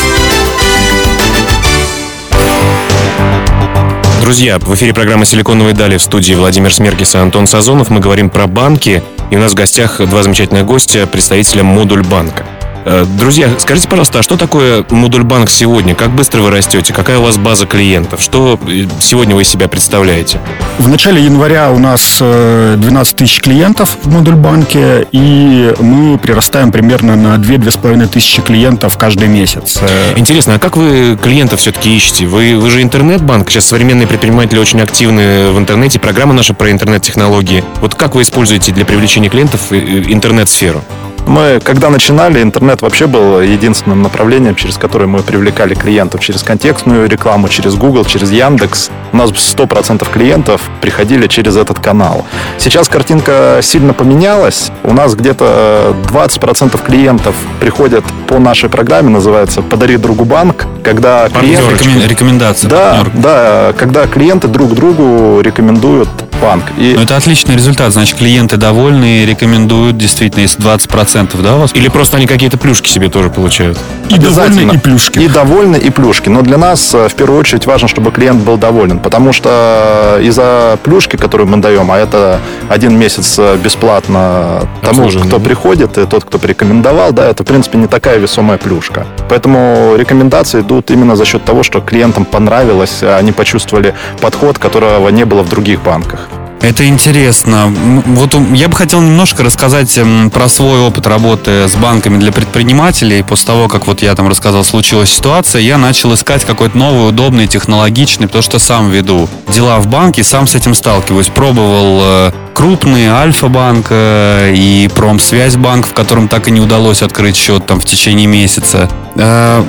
Друзья, 4.22 4.60
в 4.60 4.76
эфире 4.76 4.94
программы 4.94 5.26
«Силиконовые 5.26 5.74
дали» 5.74 5.98
в 5.98 6.02
студии 6.02 6.34
Владимир 6.34 6.74
Смеркис 6.74 7.16
и 7.16 7.18
Антон 7.18 7.48
Сазонов. 7.48 7.90
Мы 7.90 8.02
говорим 8.02 8.30
про 8.30 8.48
банки, 8.48 9.02
и 9.32 9.36
у 9.38 9.40
нас 9.40 9.54
в 9.54 9.56
гостях 9.56 10.02
два 10.08 10.24
замечательных 10.24 10.66
гостя, 10.66 11.08
представителя 11.08 11.64
Модуль 11.64 12.04
банка. 12.04 12.46
Э, 12.92 13.06
Друзья, 13.20 13.50
скажите, 13.60 13.88
пожалуйста, 13.88 14.20
а 14.20 14.24
что 14.24 14.36
такое 14.36 14.84
Модуль 14.90 15.22
банк 15.24 15.52
сегодня? 15.52 15.94
Как 15.94 16.10
быстро 16.10 16.42
вы 16.42 16.50
растете? 16.50 16.92
Какая 16.92 17.20
у 17.20 17.22
вас 17.22 17.38
база 17.38 17.68
клиентов? 17.68 18.20
Что 18.20 18.60
э, 18.68 18.86
сегодня 19.00 19.36
вы 19.36 19.44
из 19.44 19.48
себя 19.48 19.68
представляете? 19.68 20.40
В 20.80 20.88
начале 20.88 21.24
января 21.24 21.70
у 21.72 21.78
нас 21.78 22.18
э, 22.20 22.76
12 22.80 23.16
тысяч 23.16 23.42
клиентов 23.42 23.96
в 24.02 24.12
модуль 24.12 24.34
банке, 24.34 25.08
и 25.12 25.72
мы 25.80 26.18
прирастаем 26.18 26.72
примерно 26.72 27.16
на 27.16 27.36
2-2,5 27.36 28.08
тысячи 28.08 28.42
клиентов 28.42 28.98
каждый 28.98 29.28
месяц. 29.28 29.78
Э, 29.82 30.18
Интересно, 30.18 30.56
а 30.56 30.60
как 30.60 30.76
вы 30.76 31.16
клиентов 31.22 31.60
все-таки 31.60 31.96
ищете? 31.96 32.26
Вы, 32.26 32.58
вы 32.58 32.72
же 32.72 32.82
интернет-банк, 32.82 33.52
сейчас 33.52 33.66
современные 33.66 34.08
предприниматели 34.08 34.58
очень 34.58 34.82
активны 34.82 35.52
в 35.52 35.60
интернете, 35.60 36.00
программа 36.00 36.34
наша 36.34 36.56
про 36.56 36.72
интернет-технологии. 36.72 37.64
Вот 37.82 37.94
как 37.94 38.16
вы 38.16 38.24
используете 38.24 38.72
для 38.72 38.86
привлечения 38.86 39.30
клиентов 39.30 39.62
э, 39.72 39.76
э, 39.78 40.04
интернет-сферу? 40.08 40.84
Мы, 41.30 41.60
когда 41.64 41.92
начинали, 41.92 42.42
интернет 42.42 42.82
вообще 42.82 43.06
был 43.06 43.40
единственным 43.40 44.02
направлением, 44.02 44.56
через 44.56 44.78
которое 44.78 45.06
мы 45.06 45.20
привлекали 45.20 45.76
клиентов. 45.76 46.22
Через 46.22 46.42
контекстную 46.42 47.08
рекламу, 47.08 47.48
через 47.50 47.76
Google, 47.76 48.04
через 48.04 48.32
Яндекс. 48.32 48.90
У 49.14 49.18
нас 49.18 49.30
100% 49.30 50.12
клиентов 50.12 50.60
приходили 50.82 51.28
через 51.28 51.56
этот 51.56 51.80
канал. 51.80 52.26
Сейчас 52.58 52.90
картинка 52.90 53.60
сильно 53.62 53.94
поменялась. 53.94 54.72
У 54.84 54.92
нас 54.92 55.14
где-то 55.14 55.96
20% 56.12 56.84
клиентов 56.84 57.36
приходят 57.60 58.04
по 58.28 58.40
нашей 58.40 58.70
программе, 58.70 59.10
называется 59.10 59.62
«Подари 59.62 59.98
другу 59.98 60.26
банк», 60.26 60.66
когда 60.84 61.30
клиенты... 61.30 62.08
Рекомендация. 62.08 62.72
Да, 62.72 63.02
партнер. 63.04 63.22
да, 63.22 63.74
когда 63.78 64.08
клиенты 64.08 64.48
друг 64.48 64.74
другу 64.74 65.42
рекомендуют 65.42 66.10
банк. 66.42 66.66
И... 66.78 66.94
Ну, 66.96 67.02
это 67.02 67.16
отличный 67.18 67.56
результат. 67.56 67.94
Значит, 67.94 68.18
клиенты 68.18 68.58
довольны 68.58 69.24
и 69.24 69.26
рекомендуют 69.26 69.98
действительно, 69.98 70.42
если 70.42 70.64
20%, 70.64 71.42
да, 71.42 71.56
у 71.56 71.60
вас? 71.62 71.74
Или 71.74 71.90
просто 71.90 72.18
они 72.18 72.28
какие-то 72.28 72.58
плюшки 72.58 72.90
себе 72.90 73.10
тоже 73.10 73.30
получают? 73.30 73.78
И 74.10 74.18
довольны, 74.18 74.74
и 74.74 74.78
плюшки. 74.78 75.20
И 75.20 75.28
довольны, 75.28 75.76
и 75.78 75.90
плюшки. 75.90 76.30
Но 76.30 76.42
для 76.42 76.58
нас 76.58 76.94
э, 76.94 77.08
в 77.08 77.14
первую 77.14 77.40
очередь 77.40 77.66
важно, 77.66 77.88
чтобы 77.88 78.12
клиент 78.12 78.44
был 78.44 78.58
доволен. 78.58 79.00
Потому 79.00 79.34
что 79.34 80.20
из-за 80.22 80.80
плюшки, 80.84 81.16
которую 81.16 81.48
мы 81.48 81.58
даем, 81.58 81.92
а 81.92 81.98
это 81.98 82.40
один 82.70 82.98
месяц 82.98 83.38
э, 83.38 83.58
бесплатно 83.58 84.68
тому, 84.82 85.10
кто 85.10 85.40
приходит, 85.40 85.98
и 85.98 86.06
тот, 86.06 86.24
кто 86.24 86.40
порекомендовал, 86.40 87.12
да, 87.12 87.28
это, 87.28 87.44
в 87.44 87.46
принципе, 87.46 87.78
не 87.78 87.88
такая 87.88 88.18
весомая 88.18 88.58
плюшка. 88.58 89.06
Поэтому 89.30 89.96
рекомендации 89.98 90.62
идут 90.62 90.92
именно 90.92 91.16
за 91.16 91.26
счет 91.26 91.46
того, 91.46 91.64
что 91.64 91.82
клиентам 91.82 92.26
понравилось, 92.26 93.00
а 93.02 93.18
они 93.18 93.32
почувствовали 93.32 93.94
подход, 94.22 94.58
которого 94.58 95.10
не 95.10 95.26
было 95.26 95.44
в 95.44 95.50
других 95.50 95.82
банках. 95.82 96.29
Это 96.62 96.86
интересно. 96.88 97.74
Вот 98.06 98.36
я 98.54 98.68
бы 98.68 98.76
хотел 98.76 99.02
немножко 99.02 99.44
рассказать 99.44 99.98
про 100.34 100.50
свой 100.50 100.80
опыт 100.80 101.08
работы 101.08 101.70
с 101.70 101.76
банками 101.76 102.18
для 102.18 102.32
предпринимателей. 102.32 103.24
После 103.24 103.48
того, 103.48 103.68
как 103.70 103.88
вот 103.88 104.02
я 104.02 104.14
там 104.14 104.28
рассказал, 104.28 104.64
случилась 104.64 105.10
ситуация, 105.10 105.62
я 105.62 105.78
начал 105.78 106.14
искать 106.14 106.44
какой-то 106.44 106.78
новый, 106.78 107.10
удобный, 107.10 107.48
технологичный, 107.48 108.28
потому 108.28 108.42
что 108.42 108.60
сам 108.60 108.90
веду 108.90 109.30
дела 109.48 109.80
в 109.80 109.88
банке, 109.88 110.24
сам 110.24 110.48
с 110.48 110.56
этим 110.56 110.74
сталкиваюсь. 110.74 111.28
Пробовал 111.28 112.00
э, 112.02 112.32
крупные, 112.54 113.12
Альфа-банк 113.12 113.88
э, 113.90 114.54
и 114.56 114.90
Промсвязьбанк, 114.94 115.88
в 115.88 115.94
котором 115.94 116.28
так 116.28 116.48
и 116.48 116.52
не 116.52 116.60
удалось 116.60 117.02
открыть 117.02 117.36
счет 117.36 117.66
там 117.66 117.80
в 117.80 117.86
течение 117.86 118.28
месяца. 118.28 118.90
Э, 119.16 119.64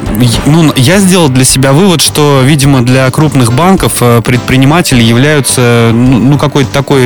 ну, 0.47 0.73
я 0.77 0.99
сделал 0.99 1.29
для 1.29 1.45
себя 1.45 1.73
вывод, 1.73 2.01
что, 2.01 2.43
видимо, 2.45 2.83
для 2.83 3.11
крупных 3.11 3.53
банков 3.53 3.99
э, 4.01 4.23
предприниматели 4.23 5.03
являются, 5.03 5.91
ну, 5.93 6.19
ну, 6.19 6.39
какой-то 6.39 6.71
такой 6.73 7.01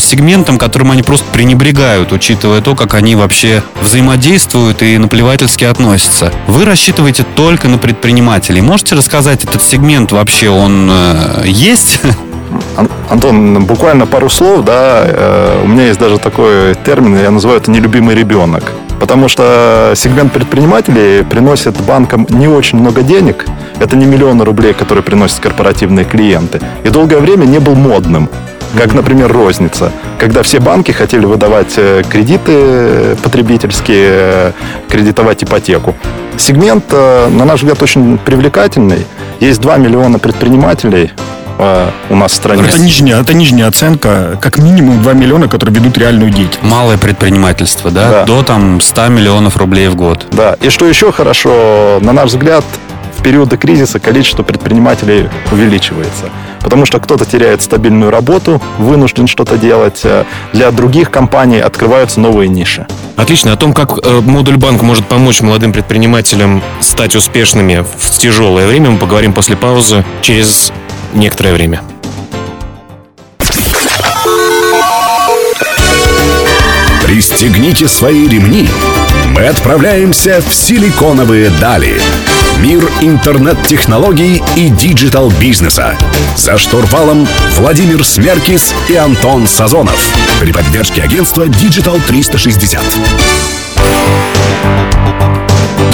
сегментом, 0.00 0.58
которым 0.58 0.90
они 0.90 1.02
просто 1.02 1.26
пренебрегают, 1.32 2.12
учитывая 2.12 2.60
то, 2.60 2.74
как 2.74 2.94
они 2.94 3.16
вообще 3.16 3.62
взаимодействуют 3.80 4.82
и 4.82 4.98
наплевательски 4.98 5.64
относятся. 5.64 6.32
Вы 6.46 6.64
рассчитываете 6.64 7.24
только 7.34 7.68
на 7.68 7.78
предпринимателей. 7.78 8.60
Можете 8.60 8.94
рассказать, 8.94 9.44
этот 9.44 9.62
сегмент 9.62 10.12
вообще, 10.12 10.50
он 10.50 10.90
есть? 11.44 12.00
Антон, 13.08 13.64
буквально 13.64 14.06
пару 14.06 14.28
слов, 14.28 14.64
да, 14.64 15.04
э, 15.06 15.62
у 15.64 15.68
меня 15.68 15.86
есть 15.86 15.98
даже 15.98 16.18
такой 16.18 16.74
термин, 16.84 17.16
я 17.16 17.30
называю 17.30 17.60
это 17.60 17.70
нелюбимый 17.70 18.14
ребенок. 18.14 18.72
Потому 19.00 19.28
что 19.28 19.92
сегмент 19.94 20.32
предпринимателей 20.32 21.22
приносит 21.22 21.80
банкам 21.82 22.26
не 22.30 22.48
очень 22.48 22.78
много 22.78 23.02
денег. 23.02 23.44
Это 23.78 23.94
не 23.94 24.06
миллионы 24.06 24.44
рублей, 24.44 24.72
которые 24.72 25.04
приносят 25.04 25.40
корпоративные 25.40 26.04
клиенты. 26.04 26.60
И 26.82 26.88
долгое 26.88 27.18
время 27.18 27.44
не 27.44 27.58
был 27.58 27.74
модным. 27.74 28.28
Как, 28.76 28.94
например, 28.94 29.32
розница. 29.32 29.92
Когда 30.18 30.42
все 30.42 30.60
банки 30.60 30.92
хотели 30.92 31.24
выдавать 31.24 31.74
э, 31.76 32.02
кредиты 32.08 33.16
потребительские, 33.22 34.08
э, 34.10 34.52
кредитовать 34.88 35.44
ипотеку. 35.44 35.94
Сегмент, 36.38 36.92
на 36.92 37.44
наш 37.44 37.60
взгляд, 37.60 37.82
очень 37.82 38.18
привлекательный. 38.18 39.06
Есть 39.40 39.60
2 39.60 39.76
миллиона 39.78 40.18
предпринимателей, 40.18 41.12
э, 41.58 41.90
у 42.10 42.16
нас 42.16 42.32
в 42.32 42.34
стране. 42.34 42.62
Это 42.62 42.80
нижняя, 42.80 43.20
это 43.20 43.34
нижняя 43.34 43.68
оценка, 43.68 44.38
как 44.40 44.58
минимум 44.58 45.02
2 45.02 45.12
миллиона, 45.14 45.48
которые 45.48 45.74
ведут 45.74 45.98
реальную 45.98 46.30
деятельность. 46.30 46.62
Малое 46.62 46.98
предпринимательство, 46.98 47.90
да? 47.90 48.10
да? 48.10 48.24
До 48.24 48.42
там 48.42 48.80
100 48.80 49.08
миллионов 49.08 49.56
рублей 49.56 49.88
в 49.88 49.96
год. 49.96 50.26
Да, 50.32 50.56
и 50.60 50.70
что 50.70 50.86
еще 50.86 51.12
хорошо, 51.12 51.98
на 52.00 52.12
наш 52.12 52.30
взгляд, 52.30 52.64
в 53.16 53.22
периоды 53.22 53.56
кризиса 53.56 53.98
количество 53.98 54.42
предпринимателей 54.42 55.28
увеличивается. 55.50 56.26
Потому 56.60 56.84
что 56.84 56.98
кто-то 56.98 57.24
теряет 57.24 57.62
стабильную 57.62 58.10
работу, 58.10 58.60
вынужден 58.78 59.26
что-то 59.26 59.56
делать. 59.56 60.00
Э, 60.04 60.24
для 60.52 60.70
других 60.70 61.10
компаний 61.10 61.60
открываются 61.60 62.20
новые 62.20 62.48
ниши. 62.48 62.86
Отлично. 63.16 63.52
О 63.52 63.56
том, 63.56 63.72
как 63.72 63.98
э, 64.04 64.20
модуль 64.20 64.56
банк 64.56 64.82
может 64.82 65.06
помочь 65.06 65.40
молодым 65.40 65.72
предпринимателям 65.72 66.62
стать 66.80 67.16
успешными 67.16 67.84
в 67.98 68.10
тяжелое 68.18 68.66
время, 68.66 68.90
мы 68.90 68.98
поговорим 68.98 69.32
после 69.32 69.56
паузы 69.56 70.04
через 70.22 70.72
некоторое 71.16 71.54
время. 71.54 71.82
Пристегните 77.02 77.88
свои 77.88 78.28
ремни. 78.28 78.68
Мы 79.32 79.46
отправляемся 79.46 80.42
в 80.46 80.54
силиконовые 80.54 81.50
дали. 81.60 82.00
Мир 82.58 82.88
интернет-технологий 83.00 84.42
и 84.56 84.68
диджитал-бизнеса. 84.70 85.96
За 86.36 86.58
штурвалом 86.58 87.26
Владимир 87.56 88.04
Смеркис 88.04 88.74
и 88.88 88.96
Антон 88.96 89.46
Сазонов. 89.46 90.08
При 90.40 90.52
поддержке 90.52 91.02
агентства 91.02 91.44
Digital 91.44 92.00
360. 92.06 92.80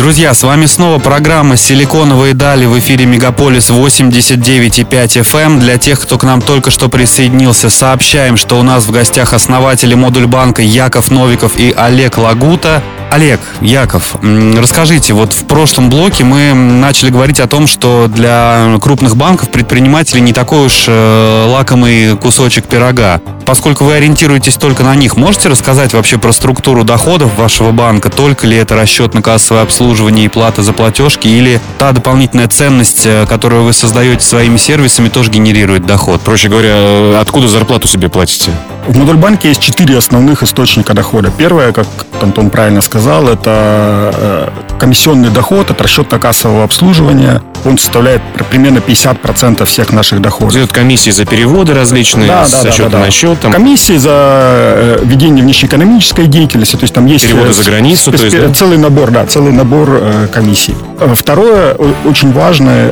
Друзья, 0.03 0.35
с 0.35 0.43
вами 0.43 0.67
снова 0.67 0.99
программа 0.99 1.57
«Силиконовые 1.57 2.35
дали» 2.35 2.67
в 2.67 2.77
эфире 2.77 3.07
Мегаполис 3.07 3.71
89,5 3.71 4.89
FM. 4.91 5.39
Эм. 5.39 5.61
Для 5.61 5.79
тех, 5.79 6.01
кто 6.01 6.19
к 6.19 6.25
нам 6.25 6.43
только 6.43 6.73
что 6.73 6.89
присоединился, 6.89 7.71
сообщаем, 7.71 8.37
что 8.37 8.59
у 8.59 8.65
нас 8.65 8.87
в 8.87 8.91
гостях 8.91 9.33
основатели 9.33 9.95
Модульбанка 9.95 10.61
Яков 10.61 11.13
Новиков 11.13 11.57
и 11.57 11.71
Олег 11.71 12.19
Лагута. 12.19 12.83
Олег, 13.13 13.41
Яков, 13.61 14.17
расскажите, 14.23 15.13
вот 15.13 15.35
в 15.35 15.45
прошлом 15.45 15.91
блоке 15.91 16.25
мы 16.25 16.55
начали 16.55 17.11
говорить 17.11 17.41
о 17.41 17.47
том, 17.47 17.67
что 17.67 18.09
для 18.09 18.79
крупных 18.81 19.19
банков 19.19 19.51
предприниматели 19.51 20.19
не 20.19 20.33
такой 20.33 20.65
уж 20.65 20.87
э, 20.89 21.47
лакомый 21.47 22.17
кусочек 22.17 22.65
пирога. 22.65 23.21
Поскольку 23.45 23.85
вы 23.85 23.97
ориентируетесь 23.97 24.57
только 24.57 24.83
на 24.83 24.95
них, 24.95 25.19
можете 25.19 25.51
рассказать 25.51 25.93
вообще 25.93 26.17
про 26.17 26.33
структуру 26.33 26.85
доходов 26.85 27.37
вашего 27.37 27.71
банка? 27.71 28.09
Только 28.09 28.47
ли 28.47 28.57
это 28.57 28.77
расчет 28.77 29.13
на 29.13 29.21
кассовое 29.21 29.63
обслуживание 29.63 30.25
и 30.25 30.29
плата 30.29 30.63
за 30.63 30.73
платежки, 30.73 31.29
или 31.29 31.61
та 31.79 31.93
дополнительная 31.93 32.49
ценность, 32.49 33.05
э, 33.05 33.27
которую 33.29 33.65
вы 33.65 33.75
создаете 33.75 34.25
своими 34.25 34.57
сервисами, 34.57 35.11
тоже 35.11 35.31
генерирует 35.31 35.85
доход? 35.85 36.23
Проще 36.23 36.49
говоря, 36.49 37.21
откуда 37.21 37.47
зарплату 37.47 37.89
себе 37.89 38.09
платите? 38.09 38.53
В 38.87 38.99
Модульбанке 38.99 39.49
есть 39.49 39.61
четыре 39.61 39.99
основных 39.99 40.43
источника 40.43 40.95
дохода. 40.95 41.31
Первое, 41.31 41.73
как 41.73 41.87
Антон 42.21 42.51
правильно 42.51 42.81
сказал, 42.81 43.02
это 43.11 44.11
э, 44.15 44.49
комиссионный 44.79 45.31
доход, 45.31 45.71
это 45.71 45.83
расчет 45.83 46.11
на 46.11 46.19
кассового 46.19 46.65
обслуживания. 46.65 47.43
Он 47.65 47.79
составляет 47.79 48.21
примерно 48.51 48.79
50% 48.79 49.65
всех 49.67 49.93
наших 49.93 50.21
доходов. 50.21 50.55
Идет 50.55 50.73
комиссии 50.73 51.11
за 51.11 51.25
переводы 51.25 51.75
различные, 51.75 52.29
да, 52.29 52.41
да, 52.41 52.47
со 52.47 52.71
счета 52.73 52.89
да, 52.91 52.99
да. 52.99 53.05
на 53.05 53.11
счет. 53.11 53.39
Там... 53.41 53.53
Комиссии 53.53 53.97
за 53.97 54.11
э, 54.13 54.99
ведение 55.05 55.45
внешнеэкономической 55.45 56.27
деятельности, 56.27 56.77
то 56.77 56.83
есть 56.83 56.95
там 56.95 57.07
есть... 57.07 57.27
Переводы 57.27 57.53
за 57.53 57.63
границу, 57.65 58.11
то 58.13 58.23
есть, 58.23 58.39
да? 58.39 58.53
Целый 58.53 58.79
набор, 58.79 59.11
да, 59.11 59.27
целый 59.27 59.53
набор 59.53 60.03
комиссий. 60.33 60.75
Второе, 61.15 61.75
очень 62.05 62.33
важный 62.33 62.91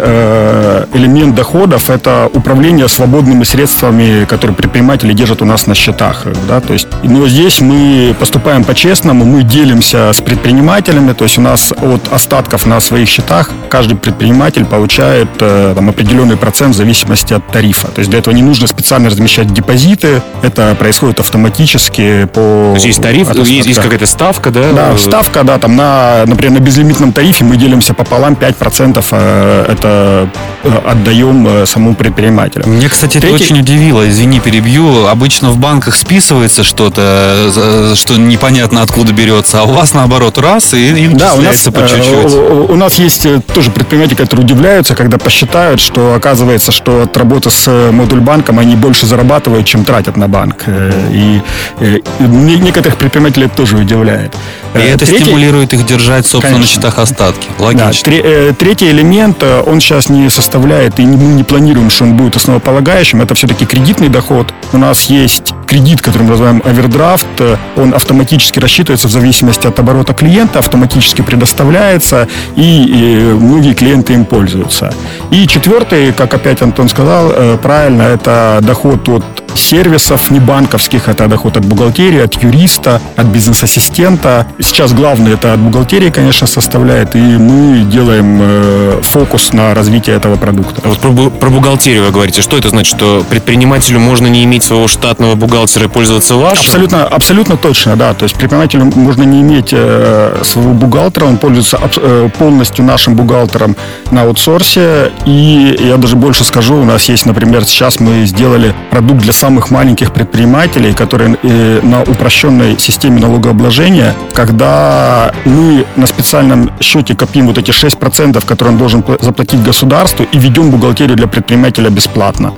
элемент 0.92 1.34
доходов, 1.34 1.90
это 1.90 2.30
управление 2.32 2.88
свободными 2.88 3.44
средствами, 3.44 4.24
которые 4.24 4.56
предприниматели 4.56 5.12
держат 5.12 5.42
у 5.42 5.44
нас 5.44 5.66
на 5.66 5.74
счетах. 5.74 6.24
Да? 6.48 6.60
То 6.60 6.72
есть, 6.72 6.88
но 7.02 7.26
здесь 7.28 7.60
мы 7.60 8.14
поступаем 8.18 8.64
по-честному, 8.64 9.24
мы 9.24 9.42
делимся 9.42 9.99
с 10.12 10.20
предпринимателями, 10.20 11.12
то 11.12 11.24
есть 11.24 11.38
у 11.38 11.42
нас 11.42 11.72
от 11.72 12.12
остатков 12.12 12.66
на 12.66 12.80
своих 12.80 13.08
счетах 13.08 13.50
каждый 13.68 13.96
предприниматель 13.96 14.64
получает 14.64 15.28
э, 15.40 15.72
там, 15.74 15.88
определенный 15.88 16.36
процент 16.36 16.74
в 16.74 16.78
зависимости 16.78 17.34
от 17.34 17.46
тарифа. 17.48 17.88
То 17.88 18.00
есть 18.00 18.10
для 18.10 18.18
этого 18.18 18.34
не 18.34 18.42
нужно 18.42 18.66
специально 18.66 19.10
размещать 19.10 19.52
депозиты, 19.52 20.22
это 20.42 20.74
происходит 20.74 21.20
автоматически 21.20 22.24
по... 22.32 22.40
То 22.40 22.72
есть 22.74 22.86
есть 22.86 23.02
тариф, 23.02 23.34
есть, 23.34 23.66
есть 23.66 23.80
какая-то 23.80 24.06
ставка, 24.06 24.50
да? 24.50 24.72
Да, 24.72 24.96
ставка, 24.96 25.44
да, 25.44 25.58
там 25.58 25.76
на, 25.76 26.24
например, 26.26 26.58
на 26.58 26.62
безлимитном 26.62 27.12
тарифе 27.12 27.44
мы 27.44 27.56
делимся 27.56 27.94
пополам, 27.94 28.34
5% 28.34 29.04
э, 29.10 29.66
это 29.68 30.28
э, 30.64 30.70
отдаем 30.86 31.66
самому 31.66 31.94
предпринимателю. 31.94 32.66
Мне, 32.66 32.88
кстати, 32.88 33.18
Третий... 33.18 33.34
это 33.34 33.44
очень 33.44 33.58
удивило, 33.58 34.08
извини, 34.08 34.40
перебью. 34.40 35.06
Обычно 35.06 35.50
в 35.50 35.58
банках 35.58 35.94
списывается 35.94 36.62
что-то, 36.62 37.94
что 37.94 38.16
непонятно 38.16 38.82
откуда 38.82 39.10
доберется, 39.10 39.60
а 39.60 39.64
у 39.64 39.72
вас 39.72 39.89
наоборот 39.94 40.38
раз 40.38 40.74
и, 40.74 41.04
и 41.04 41.08
Да, 41.08 41.34
у 41.34 41.40
нас, 41.40 41.62
по 41.62 41.78
э, 41.80 41.88
чуть-чуть. 41.88 42.34
у- 42.70 42.76
нас 42.76 42.94
есть 42.98 43.26
э, 43.26 43.40
тоже 43.54 43.70
предприниматели, 43.70 44.14
которые 44.16 44.44
удивляются, 44.44 44.94
когда 44.94 45.18
посчитают, 45.18 45.80
что 45.80 46.14
оказывается, 46.14 46.72
что 46.72 47.02
от 47.02 47.16
работы 47.16 47.50
с 47.50 47.64
э, 47.68 47.90
модульбанком 47.90 48.58
они 48.58 48.76
больше 48.76 49.06
зарабатывают, 49.06 49.66
чем 49.66 49.84
тратят 49.84 50.16
на 50.16 50.28
банк. 50.28 50.64
И, 51.12 51.40
и 51.80 52.02
не- 52.20 52.56
некоторых 52.56 52.98
предпринимателей 52.98 53.46
это 53.46 53.56
тоже 53.56 53.76
удивляет. 53.76 54.34
И 54.74 54.78
это 54.78 55.04
третий- 55.06 55.24
стимулирует 55.24 55.72
их 55.72 55.84
держать, 55.86 56.26
собственно, 56.26 56.58
на 56.58 56.62
Конечно. 56.64 56.74
счетах 56.82 56.98
остатки. 56.98 57.48
Да, 57.58 57.64
Логично. 57.64 58.04
тре- 58.04 58.22
э, 58.24 58.52
третий 58.58 58.88
элемент, 58.90 59.42
он 59.66 59.80
сейчас 59.80 60.08
не 60.08 60.30
составляет, 60.30 60.98
и 61.00 61.02
мы 61.02 61.16
не 61.34 61.42
планируем, 61.44 61.90
что 61.90 62.04
он 62.04 62.16
будет 62.16 62.36
основополагающим. 62.36 63.20
Это 63.22 63.34
все-таки 63.34 63.66
кредитный 63.66 64.08
доход. 64.08 64.52
У 64.72 64.78
нас 64.78 65.04
есть 65.04 65.52
кредит, 65.70 66.02
который 66.02 66.22
мы 66.24 66.30
называем 66.30 66.62
овердрафт. 66.64 67.26
Э, 67.38 67.56
Он 67.76 67.94
автоматически 67.94 68.58
рассчитывается 68.58 69.06
в 69.06 69.10
зависимости 69.10 69.68
от 69.68 69.78
оборота 69.78 70.14
клиента, 70.14 70.58
автоматически 70.58 71.22
предоставляется, 71.22 72.26
и, 72.56 72.88
э, 72.92 73.34
многие 73.34 73.74
клиенты 73.74 74.14
им 74.14 74.24
пользуются. 74.24 74.92
И 75.30 75.46
четвертый, 75.46 76.12
как 76.12 76.34
опять 76.34 76.60
Антон 76.62 76.88
сказал, 76.88 77.30
э, 77.30 77.56
правильно, 77.62 78.02
это 78.02 78.58
доход 78.62 79.08
от 79.08 79.24
сервисов 79.54 80.30
небанковских, 80.30 81.08
это 81.08 81.26
доход 81.26 81.56
от 81.56 81.64
бухгалтерии, 81.64 82.20
от 82.20 82.42
юриста, 82.42 83.00
от 83.16 83.26
бизнес-ассистента. 83.26 84.46
Сейчас 84.58 84.92
главное 84.92 85.34
это 85.34 85.52
от 85.52 85.60
бухгалтерии, 85.60 86.10
конечно, 86.10 86.46
составляет, 86.46 87.14
и 87.16 87.18
мы 87.18 87.84
делаем 87.84 88.38
э, 88.42 89.00
фокус 89.02 89.52
на 89.52 89.74
развитие 89.74 90.16
этого 90.16 90.36
продукта. 90.36 90.80
А 90.84 90.88
Вот 90.88 90.98
про, 90.98 91.30
про 91.30 91.50
бухгалтерию 91.50 92.04
вы 92.04 92.10
говорите. 92.10 92.42
Что 92.42 92.56
это 92.56 92.68
значит? 92.68 92.96
Что 92.96 93.24
предпринимателю 93.28 94.00
можно 94.00 94.26
не 94.26 94.44
иметь 94.44 94.64
своего 94.64 94.88
штатного 94.88 95.34
бухгалтера 95.34 95.86
и 95.86 95.88
пользоваться 95.88 96.34
вашим? 96.34 96.64
Абсолютно, 96.66 97.04
абсолютно 97.04 97.56
точно, 97.56 97.96
да. 97.96 98.14
То 98.14 98.24
есть 98.24 98.36
предпринимателю 98.36 98.84
можно 98.84 99.22
не 99.22 99.40
иметь 99.42 99.70
э, 99.72 100.42
своего 100.44 100.72
бухгалтера, 100.72 101.26
он 101.26 101.38
пользуется 101.38 101.78
э, 101.96 102.28
полностью 102.38 102.84
нашим 102.84 103.14
бухгалтером 103.14 103.76
на 104.10 104.22
аутсорсе. 104.22 105.12
И 105.26 105.76
я 105.80 105.96
даже 105.96 106.16
больше 106.16 106.44
скажу, 106.44 106.76
у 106.76 106.84
нас 106.84 107.08
есть, 107.08 107.26
например, 107.26 107.64
сейчас 107.64 108.00
мы 108.00 108.24
сделали 108.26 108.74
продукт 108.90 109.22
для 109.22 109.32
самых 109.50 109.70
маленьких 109.72 110.12
предпринимателей, 110.12 110.92
которые 110.94 111.36
э, 111.42 111.80
на 111.82 112.02
упрощенной 112.02 112.78
системе 112.78 113.20
налогообложения, 113.20 114.14
когда 114.32 115.32
мы 115.44 115.84
на 115.96 116.06
специальном 116.06 116.70
счете 116.80 117.14
копим 117.16 117.46
вот 117.48 117.58
эти 117.58 117.72
6%, 117.72 118.46
которые 118.46 118.72
он 118.74 118.78
должен 118.78 119.00
пла- 119.00 119.18
заплатить 119.20 119.60
государству, 119.62 120.24
и 120.34 120.38
ведем 120.38 120.70
бухгалтерию 120.70 121.16
для 121.16 121.26
предпринимателя 121.26 121.90
бесплатно. 121.90 122.52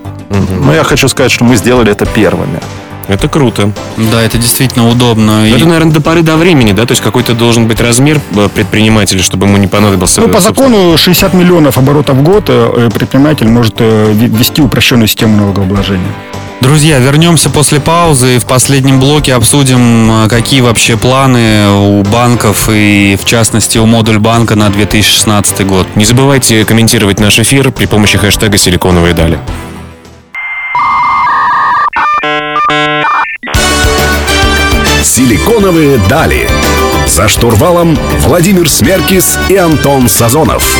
Но 0.64 0.74
я 0.74 0.84
хочу 0.84 1.08
сказать, 1.08 1.32
что 1.32 1.44
мы 1.44 1.56
сделали 1.56 1.90
это 1.90 2.04
первыми. 2.04 2.58
Это 3.08 3.26
круто. 3.28 3.72
Да, 3.96 4.22
это 4.22 4.38
действительно 4.38 4.88
удобно. 4.88 5.40
Но 5.40 5.46
И- 5.46 5.50
Это, 5.52 5.66
наверное, 5.66 5.92
до 5.92 6.00
поры 6.00 6.22
до 6.22 6.36
времени, 6.36 6.72
да? 6.72 6.84
То 6.86 6.92
есть 6.92 7.02
какой-то 7.02 7.34
должен 7.34 7.66
быть 7.66 7.80
размер 7.80 8.20
э, 8.36 8.48
предпринимателя, 8.54 9.22
чтобы 9.22 9.46
ему 9.46 9.56
не 9.56 9.66
понадобился... 9.66 10.20
Ну, 10.20 10.28
по 10.28 10.40
закону 10.40 10.96
60 10.96 11.34
миллионов 11.34 11.78
оборотов 11.78 12.16
в 12.16 12.22
год 12.22 12.44
э, 12.48 12.90
предприниматель 12.94 13.48
может 13.48 13.80
ве- 13.80 14.28
ввести 14.28 14.62
упрощенную 14.62 15.08
систему 15.08 15.36
налогообложения. 15.36 16.12
Друзья, 16.62 17.00
вернемся 17.00 17.50
после 17.50 17.80
паузы 17.80 18.36
и 18.36 18.38
в 18.38 18.46
последнем 18.46 19.00
блоке 19.00 19.34
обсудим, 19.34 20.26
э, 20.26 20.28
какие 20.28 20.60
вообще 20.60 20.96
планы 20.96 21.68
у 21.70 22.04
банков 22.04 22.68
и, 22.70 23.18
в 23.20 23.24
частности, 23.24 23.78
у 23.78 23.86
модуль 23.86 24.20
банка 24.20 24.54
на 24.54 24.70
2016 24.70 25.66
год. 25.66 25.88
Не 25.96 26.04
забывайте 26.04 26.64
комментировать 26.64 27.18
наш 27.18 27.40
эфир 27.40 27.72
при 27.72 27.86
помощи 27.86 28.16
хэштега 28.16 28.56
«Силиконовые 28.58 29.12
дали». 29.12 29.40
Силиконовые 35.02 35.98
дали. 36.08 36.48
За 37.08 37.26
штурвалом 37.26 37.98
Владимир 38.20 38.70
Смеркис 38.70 39.36
и 39.48 39.56
Антон 39.56 40.08
Сазонов. 40.08 40.76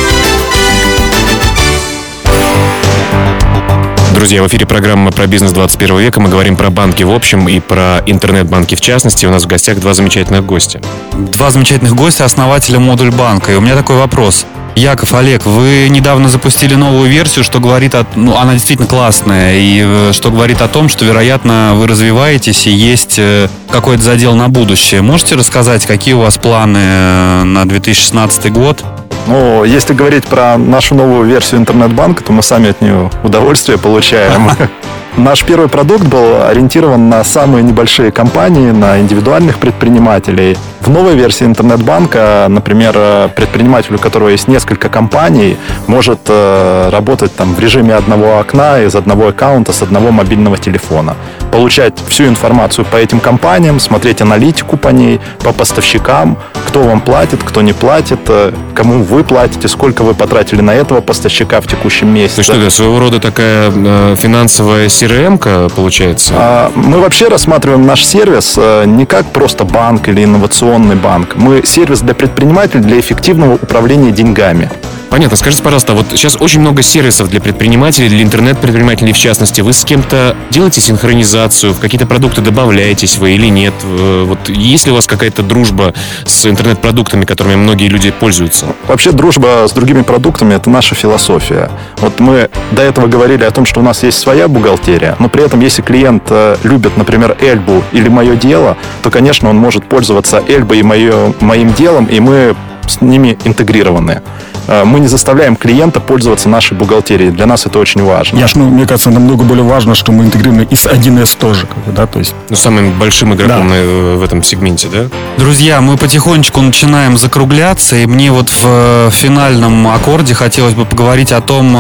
Друзья, 4.15 4.43
в 4.43 4.49
эфире 4.49 4.67
программа 4.67 5.11
про 5.11 5.27
бизнес 5.27 5.53
21 5.53 5.99
века. 5.99 6.21
Мы 6.21 6.29
говорим 6.29 6.57
про 6.57 6.69
банки 6.69 7.03
в 7.03 7.11
общем 7.11 7.49
и 7.49 7.61
про 7.61 8.03
интернет-банки 8.05 8.75
в 8.75 8.81
частности. 8.81 9.25
У 9.25 9.31
нас 9.31 9.45
в 9.45 9.47
гостях 9.47 9.81
два 9.81 9.95
замечательных 9.95 10.45
гостя. 10.45 10.83
Два 11.13 11.51
замечательных 11.51 11.95
гостя, 11.97 12.27
основателя 12.27 12.79
модуль 12.79 13.11
банка. 13.11 13.53
И 13.53 13.55
у 13.55 13.63
меня 13.63 13.75
такой 13.75 13.97
вопрос. 13.97 14.45
Яков, 14.77 15.13
Олег, 15.15 15.45
вы 15.45 15.89
недавно 15.91 16.29
запустили 16.29 16.75
новую 16.75 17.11
версию, 17.11 17.45
что 17.45 17.61
говорит 17.61 17.95
о... 17.95 18.07
Ну, 18.15 18.37
она 18.37 18.55
действительно 18.55 18.89
классная, 18.89 19.57
и 19.57 19.83
э, 19.85 20.11
что 20.13 20.31
говорит 20.31 20.63
о 20.63 20.69
том, 20.69 20.89
что, 20.89 21.05
вероятно, 21.05 21.73
вы 21.75 21.87
развиваетесь 21.87 22.67
и 22.67 22.71
есть 22.71 23.19
э, 23.19 23.49
какой-то 23.71 24.03
задел 24.03 24.35
на 24.35 24.49
будущее. 24.49 25.03
Можете 25.03 25.35
рассказать, 25.35 25.85
какие 25.85 26.15
у 26.15 26.21
вас 26.21 26.39
планы 26.39 26.79
э, 26.81 27.43
на 27.45 27.67
2016 27.67 28.51
год? 28.51 28.83
Ну, 29.27 29.65
если 29.65 29.95
говорить 29.95 30.27
про 30.27 30.57
нашу 30.59 30.95
новую 30.95 31.25
версию 31.25 31.61
интернет-банка, 31.61 32.25
то 32.25 32.33
мы 32.33 32.43
сами 32.43 32.71
от 32.71 32.81
нее 32.81 33.11
удовольствие 33.23 33.79
получаем. 33.79 34.51
Наш 35.17 35.45
первый 35.45 35.69
продукт 35.69 36.05
был 36.05 36.43
ориентирован 36.43 37.11
на 37.11 37.23
самые 37.23 37.63
небольшие 37.63 38.11
компании, 38.11 38.71
на 38.71 38.99
индивидуальных 38.99 39.59
предпринимателей. 39.59 40.57
В 40.81 40.89
новой 40.89 41.15
версии 41.15 41.45
интернет-банка, 41.45 42.47
например, 42.49 42.95
предприниматель, 43.37 43.95
у 43.95 43.99
которого 43.99 44.31
есть 44.31 44.49
несколько 44.49 44.89
компаний, 44.89 45.59
может 45.87 46.21
э, 46.29 46.89
работать 46.91 47.35
там 47.37 47.55
в 47.55 47.61
режиме 47.61 47.95
одного 47.95 48.39
окна, 48.39 48.81
из 48.81 48.95
одного 48.97 49.29
аккаунта, 49.29 49.75
с 49.75 49.83
одного 49.83 50.13
мобильного 50.13 50.57
телефона. 50.57 51.15
Получать 51.53 51.93
всю 52.09 52.25
информацию 52.25 52.87
по 52.87 52.97
этим 52.97 53.21
компаниям, 53.21 53.79
смотреть 53.79 54.23
аналитику 54.23 54.79
по 54.79 54.89
ней, 54.89 55.21
по 55.45 55.53
поставщикам, 55.53 56.39
кто 56.67 56.83
вам 56.83 57.03
платит, 57.03 57.43
кто 57.45 57.61
не 57.61 57.75
платит, 57.75 58.21
э, 58.29 58.53
кому 58.75 59.03
вы 59.05 59.23
платите, 59.23 59.69
сколько 59.69 60.03
вы 60.03 60.15
потратили 60.15 60.63
на 60.63 60.75
этого 60.75 61.03
поставщика 61.03 61.61
в 61.61 61.67
текущем 61.67 62.07
То 62.07 62.13
месяце. 62.15 62.41
есть 62.41 62.51
что 62.51 62.59
это, 62.59 62.71
своего 62.71 62.99
рода 62.99 63.21
такая 63.21 63.71
э, 63.71 64.17
финансовая 64.17 64.87
CRM-ка 64.87 65.69
получается? 65.77 66.33
А, 66.35 66.73
Мы 66.75 66.99
вообще 66.99 67.29
рассматриваем 67.29 67.85
наш 67.85 68.03
сервис 68.03 68.55
э, 68.57 68.85
не 68.87 69.05
как 69.05 69.27
просто 69.27 69.65
банк 69.65 70.09
или 70.09 70.25
инновационный 70.25 70.97
банк. 70.97 71.37
Мы 71.37 71.63
сервис 71.67 72.01
для 72.01 72.15
предпринимателей 72.15 72.83
для 72.83 72.99
эффективного 72.99 73.57
управления 73.57 74.11
деньгами. 74.11 74.71
Понятно. 75.13 75.37
Скажите, 75.37 75.63
пожалуйста, 75.63 75.93
вот 75.93 76.07
сейчас 76.13 76.39
очень 76.41 76.61
много 76.61 76.83
сервисов 76.83 77.29
для 77.29 77.39
предпринимателей, 77.39 78.09
для 78.09 78.23
интернет-предпринимателей 78.23 79.13
в 79.13 79.19
частности. 79.19 79.61
Вы 79.61 79.75
с 79.75 79.85
кем-то 79.85 80.35
делаете 80.49 80.81
синхронизацию, 80.81 81.75
в 81.75 81.81
какие-то 81.81 82.07
продукты 82.07 82.41
добавляетесь 82.41 83.19
вы 83.19 83.33
или 83.33 83.49
нет? 83.49 83.75
Э, 83.85 84.25
Вот 84.27 84.49
есть 84.49 84.87
ли 84.87 84.93
у 84.93 84.95
вас 84.95 85.07
какая-то 85.07 85.43
дружба 85.43 85.93
с 86.25 86.47
интернет-продуктами, 86.47 87.27
которыми 87.27 87.57
многие 87.57 87.89
люди 87.89 88.11
пользуются? 88.11 88.69
Вообще 88.89 89.13
дружба 89.13 89.67
с 89.69 89.73
другими 89.73 90.01
продуктами– 90.01 90.55
это 90.57 90.71
наша 90.71 90.95
философия. 90.95 91.71
Вот 91.99 92.19
мы 92.19 92.49
до 92.71 92.81
этого 92.81 93.07
говорили 93.07 93.45
о 93.45 93.51
том, 93.51 93.67
что 93.67 93.81
у 93.81 93.83
нас 93.83 94.03
есть 94.05 94.19
своя 94.19 94.49
бухгалтерия, 94.49 95.17
но 95.19 95.29
при 95.29 95.45
этом, 95.45 95.61
если 95.61 95.83
клиент 95.83 96.23
э, 96.31 96.57
любит, 96.65 96.97
например, 96.97 97.37
Эльбу 97.39 97.85
или 97.93 98.09
мое 98.09 98.35
дело, 98.35 98.79
то, 99.03 99.11
конечно, 99.11 99.51
он 99.51 99.59
может 99.59 99.85
пользоваться 99.85 100.43
Эльбой 100.49 100.79
и 100.79 100.83
мое, 100.83 101.35
моим 101.41 101.75
делом, 101.75 102.07
и 102.07 102.19
мы 102.19 102.57
с 102.87 103.03
ними 103.03 103.39
интегрированы. 103.45 104.23
Э, 104.69 104.85
Мы 104.85 105.01
не 105.01 105.09
заставляем 105.09 105.57
клиента 105.57 106.01
пользоваться 106.01 106.49
нашей 106.49 106.77
бухгалтерией. 106.77 107.31
Для 107.31 107.47
нас 107.47 107.67
это 107.67 107.79
очень 107.79 108.03
важно. 108.03 108.39
Я 108.39 108.47
ж, 108.47 108.55
ну, 108.57 108.69
мне 108.69 108.87
кажется, 108.87 109.11
намного 109.11 109.45
более 109.45 109.65
важно, 109.65 109.95
что 109.95 110.13
мы 110.13 110.25
интегрированы 110.25 110.67
и 110.71 110.77
с 110.77 110.87
1С 110.87 111.37
тоже, 111.39 111.67
как 111.67 111.79
бы, 111.85 111.93
да, 111.93 112.07
то 112.07 112.19
есть 112.19 112.35
Ну, 112.49 112.57
самым 112.57 112.93
большим 112.99 113.35
игроком 113.35 113.69
Да. 113.69 113.75
э, 113.77 114.17
в 114.17 114.23
этом 114.23 114.43
сегменте, 114.43 114.89
да? 114.89 115.09
Друзья, 115.39 115.81
мы 115.81 115.97
потихонечку 115.97 116.61
начинаем 116.61 117.17
закругляться, 117.17 117.97
и 117.97 118.07
мне 118.07 118.31
вот 118.33 118.49
в 118.51 118.65
э, 118.65 119.11
финальном 119.13 119.87
аккорде 119.89 120.35
хотелось 120.35 120.75
бы 120.75 120.85
поговорить 120.85 121.33
о 121.33 121.41
том, 121.41 121.73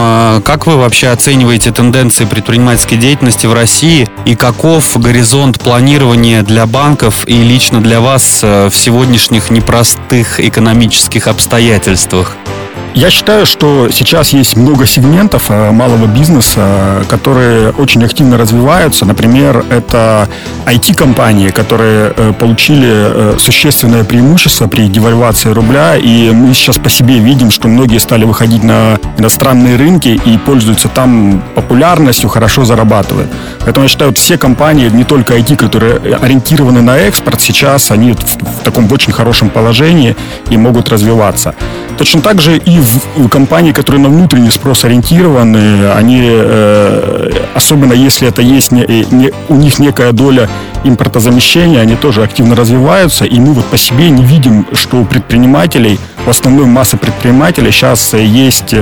как 0.44 0.66
вы 0.66 0.76
вообще 0.76 1.08
оцениваете 1.08 1.70
тенденции 1.72 2.24
предпринимательской 2.24 2.96
деятельности 2.96 3.46
в 3.46 3.52
России 3.54 4.08
и 4.24 4.34
каков 4.34 4.96
горизонт 4.98 5.60
планирования 5.60 6.42
для 6.42 6.66
банков 6.66 7.24
и 7.26 7.34
лично 7.34 7.80
для 7.80 8.00
вас 8.00 8.40
в 8.42 8.70
сегодняшних 8.72 9.50
непростых 9.50 10.40
экономических 10.40 11.26
обстоятельствах. 11.26 12.36
Я 12.94 13.08
считаю, 13.08 13.46
что 13.46 13.88
сейчас 13.90 14.34
есть 14.34 14.54
много 14.54 14.84
сегментов 14.84 15.50
э, 15.50 15.70
малого 15.70 16.06
бизнеса, 16.06 17.02
которые 17.08 17.70
очень 17.70 18.04
активно 18.04 18.36
развиваются. 18.36 19.06
Например, 19.06 19.64
это 19.70 20.28
IT-компании, 20.66 21.48
которые 21.48 22.12
э, 22.14 22.32
получили 22.38 22.90
э, 22.90 23.36
существенное 23.38 24.04
преимущество 24.04 24.66
при 24.66 24.88
девальвации 24.88 25.48
рубля, 25.48 25.96
и 25.96 26.32
мы 26.32 26.52
сейчас 26.52 26.76
по 26.76 26.90
себе 26.90 27.18
видим, 27.18 27.50
что 27.50 27.66
многие 27.66 27.98
стали 27.98 28.24
выходить 28.24 28.62
на 28.62 28.98
иностранные 29.16 29.76
рынки 29.76 30.20
и 30.26 30.36
пользуются 30.36 30.88
там 30.88 31.42
популярностью, 31.54 32.28
хорошо 32.28 32.66
зарабатывают. 32.66 33.30
Поэтому 33.60 33.84
я 33.84 33.88
считаю, 33.88 34.12
все 34.12 34.36
компании, 34.36 34.90
не 34.90 35.04
только 35.04 35.38
IT, 35.38 35.56
которые 35.56 35.96
ориентированы 36.16 36.82
на 36.82 36.98
экспорт, 36.98 37.40
сейчас 37.40 37.90
они 37.90 38.12
в, 38.12 38.62
таком 38.64 38.92
очень 38.92 39.14
хорошем 39.14 39.48
положении 39.48 40.14
и 40.50 40.58
могут 40.58 40.90
развиваться. 40.90 41.54
Точно 41.98 42.20
так 42.20 42.40
же 42.40 42.56
и 42.56 42.78
в, 42.78 43.28
компании, 43.28 43.72
которые 43.72 44.00
на 44.02 44.08
внутренний 44.08 44.50
спрос 44.50 44.84
ориентированы, 44.84 45.90
они, 45.92 46.20
э, 46.24 47.30
особенно 47.54 47.92
если 47.92 48.28
это 48.28 48.42
есть 48.42 48.72
не- 48.72 49.06
не- 49.10 49.30
у 49.48 49.54
них 49.54 49.78
некая 49.78 50.12
доля 50.12 50.48
импортозамещения, 50.84 51.80
они 51.80 51.94
тоже 51.96 52.22
активно 52.22 52.56
развиваются, 52.56 53.24
и 53.24 53.38
мы 53.38 53.52
вот 53.52 53.64
по 53.66 53.76
себе 53.76 54.10
не 54.10 54.24
видим, 54.24 54.66
что 54.72 54.96
у 54.98 55.04
предпринимателей, 55.04 55.98
у 56.26 56.30
основной 56.30 56.66
массы 56.66 56.96
предпринимателей 56.96 57.70
сейчас 57.70 58.14
есть 58.14 58.74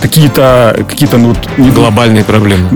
какие-то 0.00 0.76
какие-то 0.88 1.18
ну, 1.18 1.34
глобальные 1.74 2.24
проблемы 2.24 2.68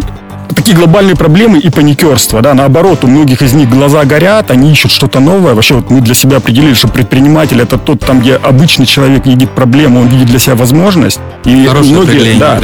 такие 0.54 0.76
глобальные 0.76 1.16
проблемы 1.16 1.58
и 1.58 1.70
паникерство, 1.70 2.40
да, 2.42 2.54
наоборот, 2.54 3.04
у 3.04 3.06
многих 3.06 3.42
из 3.42 3.52
них 3.52 3.68
глаза 3.68 4.04
горят, 4.04 4.50
они 4.50 4.72
ищут 4.72 4.92
что-то 4.92 5.20
новое. 5.20 5.54
Вообще 5.54 5.74
вот 5.74 5.90
мы 5.90 6.00
для 6.00 6.14
себя 6.14 6.38
определили, 6.38 6.74
что 6.74 6.88
предприниматель 6.88 7.60
это 7.60 7.78
тот, 7.78 8.00
там, 8.00 8.20
где 8.20 8.36
обычный 8.36 8.86
человек 8.86 9.26
видит 9.26 9.50
проблему, 9.50 10.00
он 10.00 10.08
видит 10.08 10.26
для 10.26 10.38
себя 10.38 10.54
возможность. 10.54 11.20
И 11.44 11.66
Хорошее 11.66 11.94
многие, 11.94 12.38
да. 12.38 12.58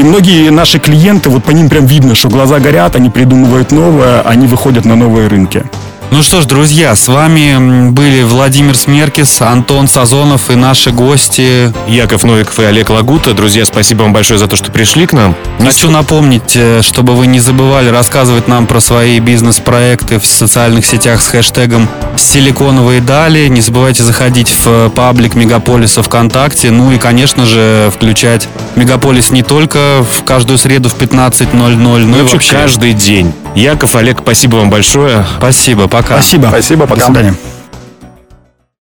И 0.00 0.02
многие 0.02 0.50
наши 0.50 0.78
клиенты, 0.78 1.30
вот 1.30 1.44
по 1.44 1.50
ним 1.50 1.68
прям 1.68 1.86
видно, 1.86 2.14
что 2.14 2.28
глаза 2.28 2.58
горят, 2.58 2.96
они 2.96 3.10
придумывают 3.10 3.72
новое, 3.72 4.22
они 4.22 4.46
выходят 4.46 4.84
на 4.84 4.96
новые 4.96 5.28
рынки. 5.28 5.64
Ну 6.12 6.22
что 6.22 6.42
ж, 6.42 6.44
друзья, 6.44 6.94
с 6.94 7.08
вами 7.08 7.88
были 7.88 8.22
Владимир 8.22 8.76
Смеркис, 8.76 9.40
Антон 9.40 9.88
Сазонов 9.88 10.50
и 10.50 10.54
наши 10.56 10.90
гости. 10.90 11.72
Яков 11.88 12.24
Новиков 12.24 12.60
и 12.60 12.64
Олег 12.64 12.90
Лагута. 12.90 13.32
Друзья, 13.32 13.64
спасибо 13.64 14.02
вам 14.02 14.12
большое 14.12 14.38
за 14.38 14.46
то, 14.46 14.54
что 14.54 14.70
пришли 14.70 15.06
к 15.06 15.14
нам. 15.14 15.34
Хочу 15.58 15.90
напомнить, 15.90 16.54
э, 16.54 16.82
чтобы 16.82 17.14
вы 17.14 17.26
не 17.26 17.40
забывали 17.40 17.88
рассказывать 17.88 18.46
нам 18.46 18.66
про 18.66 18.80
свои 18.80 19.20
бизнес-проекты 19.20 20.18
в 20.18 20.26
социальных 20.26 20.84
сетях 20.84 21.22
с 21.22 21.28
хэштегом 21.28 21.88
«Силиконовые 22.22 23.00
дали». 23.00 23.48
Не 23.48 23.60
забывайте 23.60 24.02
заходить 24.02 24.48
в 24.48 24.66
э, 24.66 24.90
паблик 24.94 25.34
Мегаполиса 25.34 26.02
ВКонтакте. 26.02 26.70
Ну 26.70 26.92
и, 26.92 26.98
конечно 26.98 27.44
же, 27.46 27.90
включать 27.94 28.48
Мегаполис 28.76 29.30
не 29.30 29.42
только 29.42 30.04
в 30.08 30.24
каждую 30.24 30.58
среду 30.58 30.88
в 30.88 30.96
15.00, 30.96 31.76
но 31.76 31.98
и 31.98 32.22
вообще 32.22 32.52
каждый 32.52 32.92
день. 32.92 33.32
Яков, 33.54 33.96
Олег, 33.96 34.20
спасибо 34.22 34.56
вам 34.56 34.70
большое. 34.70 35.24
Спасибо, 35.38 35.88
пока. 35.88 36.14
Спасибо. 36.14 36.46
Спасибо, 36.48 36.86
пока. 36.86 37.00
До 37.00 37.06
свидания. 37.06 37.34